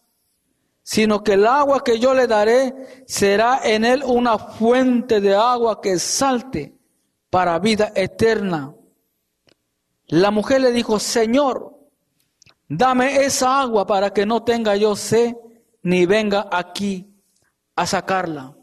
sino 0.91 1.23
que 1.23 1.35
el 1.35 1.47
agua 1.47 1.85
que 1.85 1.99
yo 1.99 2.15
le 2.15 2.27
daré 2.27 3.03
será 3.07 3.61
en 3.63 3.85
él 3.85 4.03
una 4.03 4.39
fuente 4.39 5.21
de 5.21 5.35
agua 5.35 5.83
que 5.83 5.99
salte 5.99 6.79
para 7.29 7.59
vida 7.59 7.93
eterna. 7.95 8.75
La 10.07 10.31
mujer 10.31 10.63
le 10.63 10.73
dijo, 10.73 10.99
Señor, 10.99 11.79
dame 12.67 13.17
esa 13.17 13.61
agua 13.61 13.87
para 13.87 14.15
que 14.15 14.25
no 14.25 14.45
tenga 14.45 14.77
yo 14.77 14.97
sed 14.97 15.35
ni 15.83 16.07
venga 16.07 16.49
aquí 16.51 17.15
a 17.77 17.87
sacarla. 17.87 18.57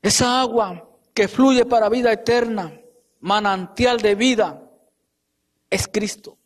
Esa 0.00 0.40
agua 0.40 0.88
que 1.12 1.28
fluye 1.28 1.66
para 1.66 1.90
vida 1.90 2.10
eterna, 2.10 2.80
manantial 3.18 3.98
de 3.98 4.14
vida, 4.14 4.66
es 5.68 5.86
Cristo. 5.86 6.39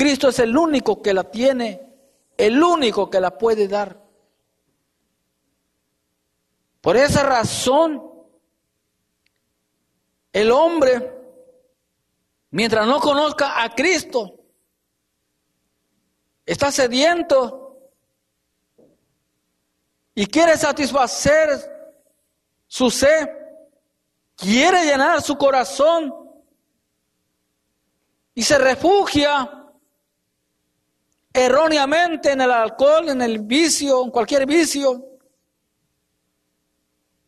Cristo 0.00 0.30
es 0.30 0.38
el 0.38 0.56
único 0.56 1.02
que 1.02 1.12
la 1.12 1.24
tiene, 1.24 1.86
el 2.38 2.62
único 2.62 3.10
que 3.10 3.20
la 3.20 3.36
puede 3.36 3.68
dar. 3.68 4.02
Por 6.80 6.96
esa 6.96 7.22
razón, 7.22 8.10
el 10.32 10.50
hombre, 10.50 11.14
mientras 12.50 12.86
no 12.86 12.98
conozca 12.98 13.62
a 13.62 13.74
Cristo, 13.74 14.40
está 16.46 16.72
sediento 16.72 17.92
y 20.14 20.24
quiere 20.24 20.56
satisfacer 20.56 21.50
su 22.66 22.90
sed, 22.90 23.28
quiere 24.34 24.82
llenar 24.86 25.20
su 25.20 25.36
corazón 25.36 26.14
y 28.34 28.42
se 28.42 28.56
refugia 28.56 29.58
erróneamente 31.32 32.32
en 32.32 32.40
el 32.40 32.50
alcohol, 32.50 33.08
en 33.08 33.22
el 33.22 33.40
vicio, 33.40 34.04
en 34.04 34.10
cualquier 34.10 34.46
vicio, 34.46 35.04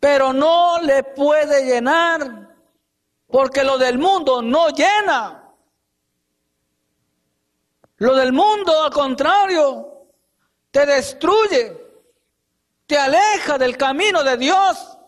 pero 0.01 0.33
no 0.33 0.81
le 0.81 1.05
puede 1.05 1.65
llenar 1.65 2.57
porque 3.29 3.63
lo 3.65 3.79
del 3.79 3.99
mundo 3.99 4.43
no 4.43 4.69
llena. 4.71 5.39
Lo 7.97 8.17
del 8.17 8.33
mundo, 8.33 8.83
al 8.83 8.91
contrario, 8.91 10.09
te 10.73 10.85
destruye, 10.85 11.81
te 12.87 12.99
aleja 12.99 13.57
del 13.59 13.77
camino 13.77 14.25
de 14.25 14.37
Dios. 14.37 14.99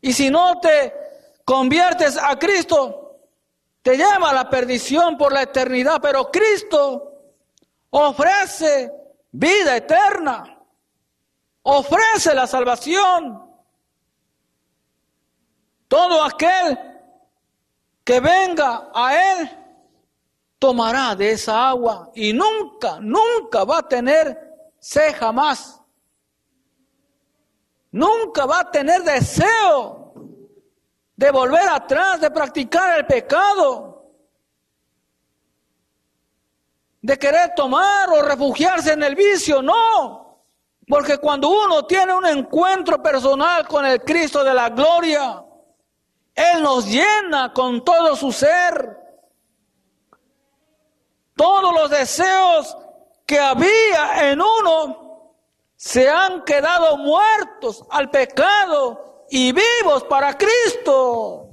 Y 0.00 0.12
si 0.12 0.30
no 0.30 0.60
te 0.60 0.94
conviertes 1.44 2.16
a 2.16 2.38
Cristo, 2.38 3.05
te 3.86 3.96
lleva 3.96 4.30
a 4.30 4.34
la 4.34 4.50
perdición 4.50 5.16
por 5.16 5.32
la 5.32 5.42
eternidad. 5.42 6.00
Pero 6.02 6.28
Cristo 6.28 7.22
ofrece 7.90 8.92
vida 9.30 9.76
eterna, 9.76 10.58
ofrece 11.62 12.34
la 12.34 12.48
salvación. 12.48 13.48
Todo 15.86 16.24
aquel 16.24 16.76
que 18.02 18.18
venga 18.18 18.90
a 18.92 19.34
Él 19.34 19.50
tomará 20.58 21.14
de 21.14 21.30
esa 21.30 21.68
agua 21.68 22.10
y 22.12 22.32
nunca, 22.32 22.98
nunca 23.00 23.62
va 23.62 23.78
a 23.78 23.88
tener 23.88 24.36
sed 24.80 25.14
jamás. 25.16 25.80
Nunca 27.92 28.46
va 28.46 28.62
a 28.62 28.70
tener 28.72 29.04
deseo 29.04 29.95
de 31.16 31.30
volver 31.30 31.68
atrás, 31.68 32.20
de 32.20 32.30
practicar 32.30 32.98
el 32.98 33.06
pecado, 33.06 34.12
de 37.00 37.18
querer 37.18 37.54
tomar 37.54 38.10
o 38.10 38.22
refugiarse 38.22 38.92
en 38.92 39.02
el 39.02 39.14
vicio. 39.14 39.62
No, 39.62 40.42
porque 40.86 41.18
cuando 41.18 41.48
uno 41.48 41.86
tiene 41.86 42.12
un 42.12 42.26
encuentro 42.26 43.02
personal 43.02 43.66
con 43.66 43.86
el 43.86 44.02
Cristo 44.02 44.44
de 44.44 44.52
la 44.52 44.68
gloria, 44.68 45.42
él 46.34 46.62
nos 46.62 46.86
llena 46.86 47.52
con 47.54 47.82
todo 47.82 48.14
su 48.14 48.30
ser. 48.30 49.04
Todos 51.34 51.74
los 51.74 51.90
deseos 51.90 52.76
que 53.24 53.40
había 53.40 54.30
en 54.30 54.40
uno 54.40 55.34
se 55.76 56.08
han 56.08 56.44
quedado 56.44 56.98
muertos 56.98 57.84
al 57.90 58.10
pecado 58.10 59.05
y 59.30 59.52
vivos 59.52 60.04
para 60.04 60.36
Cristo. 60.36 61.46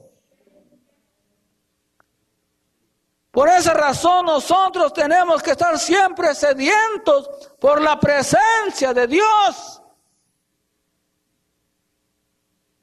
Por 3.31 3.49
esa 3.49 3.73
razón 3.73 4.27
nosotros 4.27 4.93
tenemos 4.93 5.41
que 5.41 5.51
estar 5.51 5.79
siempre 5.79 6.35
sedientos 6.35 7.27
por 7.59 7.81
la 7.81 7.99
presencia 7.99 8.93
de 8.93 9.07
Dios. 9.07 9.81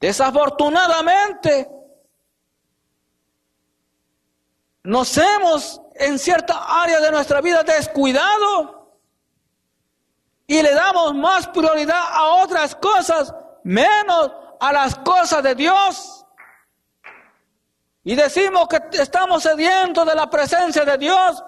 Desafortunadamente, 0.00 1.70
nos 4.82 5.16
hemos 5.18 5.80
en 5.94 6.18
cierta 6.18 6.82
área 6.82 6.98
de 6.98 7.12
nuestra 7.12 7.40
vida 7.40 7.62
descuidado 7.62 8.98
y 10.48 10.60
le 10.62 10.74
damos 10.74 11.14
más 11.14 11.46
prioridad 11.46 12.02
a 12.10 12.42
otras 12.42 12.74
cosas, 12.74 13.32
menos 13.62 14.32
a 14.60 14.72
las 14.72 14.94
cosas 14.96 15.42
de 15.42 15.54
Dios. 15.54 16.24
Y 18.04 18.14
decimos 18.14 18.68
que 18.68 18.80
estamos 18.92 19.42
sedientos 19.42 20.06
de 20.06 20.14
la 20.14 20.30
presencia 20.30 20.84
de 20.84 20.96
Dios, 20.96 21.42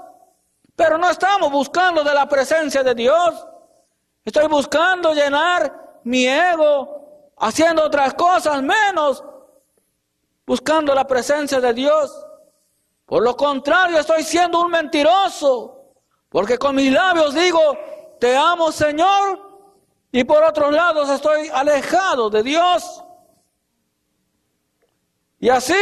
pero 0.75 0.99
no 0.99 1.09
estamos 1.11 1.51
buscando 1.51 2.03
de 2.03 2.13
la 2.13 2.29
presencia 2.29 2.83
de 2.83 2.95
Dios. 2.95 3.47
Estoy 4.25 4.49
buscando 4.49 5.13
llenar 5.13 6.01
mi 6.05 6.27
ego, 6.27 7.33
haciendo 7.39 7.85
otras 7.85 8.15
cosas, 8.15 8.63
menos 8.63 9.23
buscando 10.47 10.95
la 10.95 11.07
presencia 11.07 11.61
de 11.61 11.73
Dios. 11.73 12.27
Por 13.07 13.23
lo 13.23 13.37
contrario, 13.37 13.99
estoy 13.99 14.23
siendo 14.23 14.61
un 14.61 14.71
mentiroso, 14.71 15.93
porque 16.29 16.59
con 16.59 16.75
mis 16.75 16.93
labios 16.93 17.35
digo, 17.35 17.61
te 18.19 18.37
amo 18.37 18.73
Señor, 18.73 19.52
y 20.13 20.23
por 20.25 20.45
otros 20.45 20.73
lados 20.73 21.11
estoy 21.11 21.49
alejado 21.49 22.31
de 22.31 22.43
Dios. 22.43 23.05
Y 25.41 25.49
así 25.49 25.75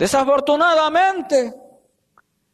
Desafortunadamente, 0.00 1.54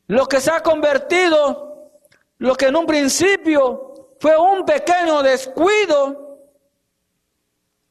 lo 0.09 0.27
que 0.27 0.41
se 0.41 0.51
ha 0.51 0.65
convertido, 0.65 1.93
lo 2.39 2.57
que 2.57 2.67
en 2.67 2.75
un 2.75 2.87
principio 2.87 4.17
fue 4.19 4.37
un 4.37 4.65
pequeño 4.65 5.23
descuido, 5.23 6.41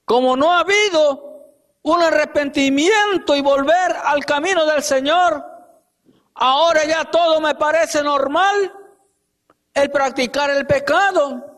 como 0.03 0.35
no 0.35 0.51
ha 0.51 0.59
habido 0.59 1.53
un 1.83 2.03
arrepentimiento 2.03 3.33
y 3.33 3.41
volver 3.41 3.95
al 4.03 4.25
camino 4.25 4.65
del 4.65 4.83
Señor, 4.83 5.41
ahora 6.33 6.83
ya 6.83 7.05
todo 7.05 7.39
me 7.39 7.55
parece 7.55 8.03
normal, 8.03 8.73
el 9.73 9.89
practicar 9.89 10.49
el 10.49 10.67
pecado, 10.67 11.54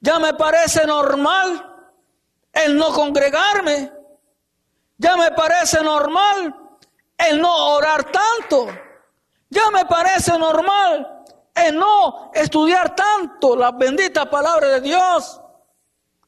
ya 0.00 0.18
me 0.18 0.34
parece 0.34 0.86
normal 0.86 1.74
el 2.52 2.76
no 2.76 2.92
congregarme, 2.92 3.92
ya 4.98 5.16
me 5.16 5.30
parece 5.32 5.82
normal 5.82 6.54
el 7.18 7.40
no 7.40 7.74
orar 7.74 8.10
tanto. 8.10 8.66
Ya 9.48 9.70
me 9.70 9.84
parece 9.84 10.38
normal 10.38 11.24
el 11.54 11.78
no 11.78 12.30
estudiar 12.34 12.94
tanto 12.94 13.56
la 13.56 13.72
bendita 13.72 14.28
palabra 14.28 14.68
de 14.68 14.80
Dios. 14.80 15.40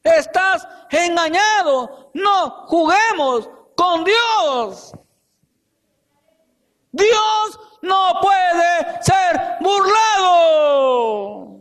Estás 0.03 0.67
engañado. 0.89 2.11
No 2.13 2.65
juguemos 2.67 3.49
con 3.75 4.03
Dios. 4.03 4.93
Dios 6.91 7.59
no 7.81 8.19
puede 8.21 9.03
ser 9.03 9.57
burlado. 9.59 11.58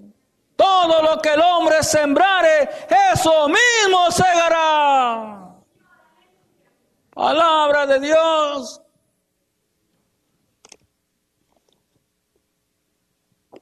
Todo 0.59 1.03
lo 1.03 1.23
que 1.23 1.35
el 1.35 1.41
hombre 1.41 1.85
sembrare, 1.85 2.69
eso 3.13 3.47
mismo 3.49 4.11
segará. 4.11 5.55
Palabra 7.15 7.87
de 7.87 8.01
Dios. 8.01 8.83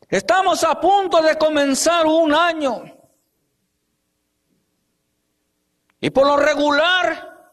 Estamos 0.09 0.64
a 0.64 0.80
punto 0.80 1.20
de 1.20 1.36
comenzar 1.36 2.07
un 2.07 2.32
año. 2.32 2.84
Y 6.01 6.09
por 6.09 6.26
lo 6.26 6.38
regular, 6.38 7.53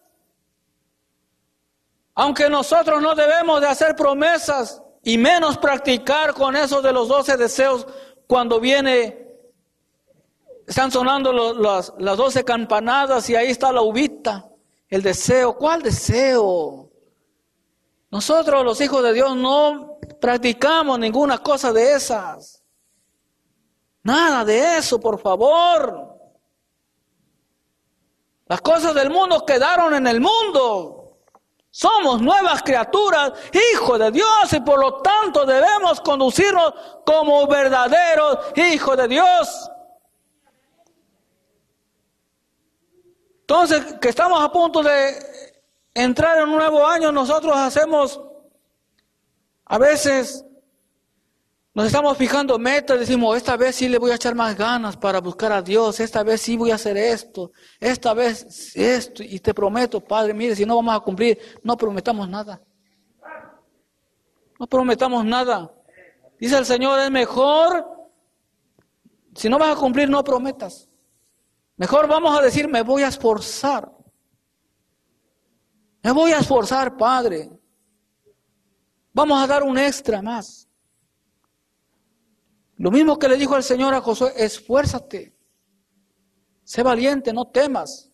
aunque 2.16 2.50
nosotros 2.50 3.02
no 3.02 3.14
debemos 3.14 3.60
de 3.60 3.68
hacer 3.68 3.94
promesas 3.94 4.82
y 5.04 5.18
menos 5.18 5.58
practicar 5.58 6.34
con 6.34 6.56
eso 6.56 6.82
de 6.82 6.94
los 6.94 7.10
doce 7.10 7.36
deseos 7.36 7.86
cuando 8.26 8.62
viene, 8.62 9.22
están 10.74 10.91
sonando 10.91 11.32
las, 11.53 11.93
doce 12.17 12.43
campanadas 12.43 13.30
y 13.30 13.36
ahí 13.36 13.51
está 13.51 13.71
la 13.71 13.84
uvita. 13.84 14.49
El 14.89 15.03
deseo, 15.03 15.55
¿cuál 15.55 15.84
deseo? 15.84 16.89
Nosotros 18.09 18.65
los 18.65 18.82
hijos 18.82 19.03
de 19.03 19.13
Dios 19.13 19.36
no 19.36 19.99
practicamos 20.19 20.97
ninguna 20.97 21.38
cosa 21.38 21.71
de 21.71 21.93
esas. 21.93 22.63
Nada 24.01 24.43
de 24.43 24.78
eso, 24.78 24.99
por 24.99 25.19
favor. 25.19 26.17
Las 28.47 28.61
cosas 28.61 28.95
del 28.95 29.11
mundo 29.11 29.45
quedaron 29.45 29.93
en 29.93 30.07
el 30.07 30.19
mundo. 30.19 31.19
Somos 31.69 32.19
nuevas 32.19 32.63
criaturas, 32.63 33.34
hijos 33.76 33.99
de 33.99 34.09
Dios, 34.09 34.51
y 34.53 34.59
por 34.59 34.80
lo 34.80 35.01
tanto 35.03 35.45
debemos 35.45 36.01
conducirnos 36.01 36.74
como 37.05 37.45
verdaderos 37.45 38.39
hijos 38.55 38.97
de 38.97 39.07
Dios. 39.07 39.69
Entonces, 43.54 43.99
que 44.01 44.10
estamos 44.10 44.43
a 44.43 44.51
punto 44.51 44.82
de 44.82 45.16
entrar 45.93 46.39
en 46.39 46.49
un 46.49 46.56
nuevo 46.56 46.88
año, 46.88 47.12
nosotros 47.12 47.56
hacemos, 47.56 48.20
a 49.66 49.78
veces, 49.78 50.43
nos 51.76 51.86
estamos 51.86 52.18
fijando 52.18 52.58
metas, 52.58 52.99
decimos, 52.99 53.38
esta 53.38 53.56
vez 53.56 53.76
sí 53.76 53.88
le 53.88 53.99
voy 53.99 54.10
a 54.10 54.16
echar 54.16 54.34
más 54.34 54.58
ganas 54.58 54.97
para 54.97 55.22
buscar 55.22 55.51
a 55.51 55.62
Dios, 55.62 55.99
esta 55.99 56.24
vez 56.24 56.41
sí 56.41 56.58
voy 56.58 56.72
a 56.72 56.76
hacer 56.76 56.97
esto, 56.97 57.51
esta 57.80 58.16
vez 58.16 58.76
esto, 58.76 59.22
y 59.22 59.39
te 59.39 59.54
prometo, 59.54 60.01
Padre, 60.01 60.34
mire, 60.34 60.56
si 60.56 60.66
no 60.66 60.78
vamos 60.78 60.95
a 60.95 61.01
cumplir, 61.01 61.38
no 61.62 61.78
prometamos 61.78 62.28
nada. 62.28 62.60
No 64.60 64.66
prometamos 64.66 65.24
nada. 65.24 65.72
Dice 66.39 66.58
el 66.58 66.66
Señor, 66.66 66.99
es 67.01 67.12
mejor, 67.12 67.86
si 69.36 69.47
no 69.47 69.60
vas 69.60 69.78
a 69.78 69.80
cumplir, 69.80 70.10
no 70.10 70.24
prometas. 70.24 70.89
Mejor 71.78 72.07
vamos 72.07 72.38
a 72.38 72.41
decir, 72.41 72.67
me 72.67 72.84
voy 72.84 73.03
a 73.03 73.07
esforzar. 73.07 73.91
Me 76.03 76.11
voy 76.11 76.32
a 76.32 76.39
esforzar, 76.39 76.95
Padre. 76.97 77.49
Vamos 79.13 79.41
a 79.41 79.47
dar 79.47 79.63
un 79.63 79.78
extra 79.78 80.21
más. 80.21 80.67
Lo 82.78 82.91
mismo 82.91 83.17
que 83.17 83.30
le 83.30 83.38
dijo 83.38 83.55
el 83.55 83.63
Señor 83.63 83.93
a 83.93 84.01
Josué, 84.01 84.34
esfuérzate. 84.36 85.36
Sé 86.63 86.84
valiente, 86.84 87.32
no 87.32 87.45
temas. 87.45 88.11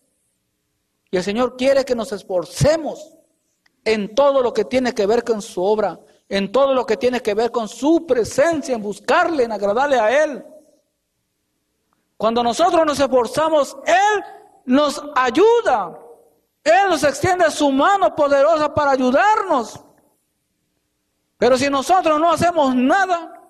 Y 1.12 1.18
el 1.18 1.24
Señor 1.24 1.58
quiere 1.58 1.86
que 1.86 1.96
nos 1.96 2.12
esforcemos 2.12 3.16
en 3.84 4.14
todo 4.14 4.44
lo 4.44 4.54
que 4.54 4.66
tiene 4.66 4.94
que 4.94 5.06
ver 5.06 5.24
con 5.24 5.42
su 5.42 5.64
obra, 5.64 6.00
en 6.28 6.52
todo 6.52 6.74
lo 6.74 6.86
que 6.86 6.98
tiene 6.98 7.22
que 7.22 7.34
ver 7.34 7.52
con 7.52 7.68
su 7.68 8.06
presencia, 8.06 8.76
en 8.76 8.82
buscarle, 8.82 9.44
en 9.44 9.52
agradarle 9.52 10.00
a 10.00 10.24
Él. 10.24 10.46
Cuando 12.20 12.44
nosotros 12.44 12.86
nos 12.86 13.00
esforzamos, 13.00 13.78
Él 13.86 14.24
nos 14.66 15.02
ayuda. 15.16 15.98
Él 16.66 16.90
nos 16.90 17.02
extiende 17.06 17.50
su 17.50 17.72
mano 17.72 18.14
poderosa 18.14 18.74
para 18.74 18.92
ayudarnos. 18.92 19.80
Pero 21.38 21.58
si 21.58 21.70
nosotros 21.70 22.20
no 22.20 22.30
hacemos 22.30 22.76
nada, 22.76 23.50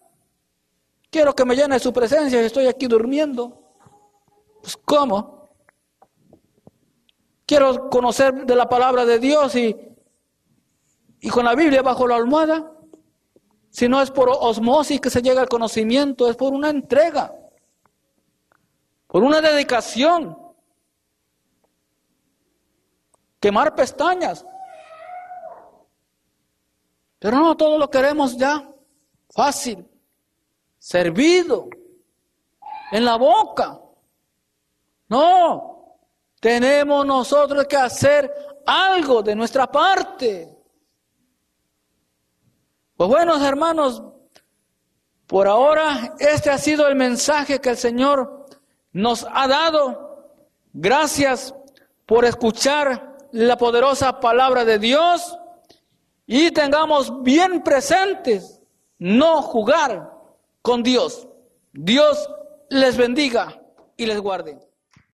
quiero 1.10 1.34
que 1.34 1.46
me 1.46 1.56
llene 1.56 1.80
su 1.80 1.92
presencia 1.92 2.40
y 2.40 2.46
estoy 2.46 2.68
aquí 2.68 2.86
durmiendo. 2.86 3.60
Pues 4.62 4.78
¿cómo? 4.78 5.50
Quiero 7.48 7.90
conocer 7.90 8.46
de 8.46 8.56
la 8.56 8.70
palabra 8.70 9.04
de 9.04 9.18
Dios 9.18 9.56
y, 9.56 9.76
y 11.22 11.30
con 11.32 11.44
la 11.44 11.56
Biblia 11.56 11.82
bajo 11.82 12.08
la 12.08 12.18
almohada. 12.18 12.72
Si 13.72 13.90
no 13.90 14.00
es 14.00 14.12
por 14.12 14.30
osmosis 14.30 15.02
que 15.02 15.10
se 15.10 15.24
llega 15.24 15.42
al 15.42 15.50
conocimiento, 15.50 16.30
es 16.30 16.36
por 16.36 16.54
una 16.54 16.70
entrega 16.70 17.34
por 19.10 19.24
una 19.24 19.42
dedicación. 19.42 20.38
Quemar 23.40 23.74
pestañas. 23.74 24.46
Pero 27.18 27.38
no 27.38 27.58
todo 27.58 27.78
lo 27.80 27.90
queremos 27.90 28.38
ya 28.38 28.72
fácil, 29.32 29.90
servido, 30.78 31.70
en 32.92 33.04
la 33.04 33.18
boca. 33.18 33.82
No, 35.08 35.98
tenemos 36.40 37.06
nosotros 37.06 37.66
que 37.66 37.78
hacer 37.78 38.32
algo 38.66 39.24
de 39.24 39.36
nuestra 39.36 39.66
parte. 39.72 40.56
Pues 42.96 43.10
buenos 43.10 43.42
hermanos, 43.42 44.04
por 45.26 45.48
ahora 45.48 46.16
este 46.20 46.52
ha 46.52 46.60
sido 46.60 46.88
el 46.88 46.96
mensaje 46.96 47.60
que 47.60 47.70
el 47.70 47.78
Señor 47.78 48.39
nos 48.92 49.26
ha 49.32 49.48
dado. 49.48 50.34
Gracias 50.74 51.54
por 52.06 52.26
escuchar 52.26 53.18
la 53.32 53.58
poderosa 53.58 54.20
palabra 54.20 54.66
de 54.66 54.80
Dios 54.80 55.38
y 56.26 56.52
tengamos 56.52 57.24
bien 57.24 57.64
presentes 57.64 58.62
no 58.98 59.42
jugar 59.42 60.12
con 60.62 60.84
Dios. 60.84 61.28
Dios 61.74 62.30
les 62.70 62.98
bendiga 62.98 63.62
y 63.98 64.06
les 64.06 64.20
guarde. 64.20 64.69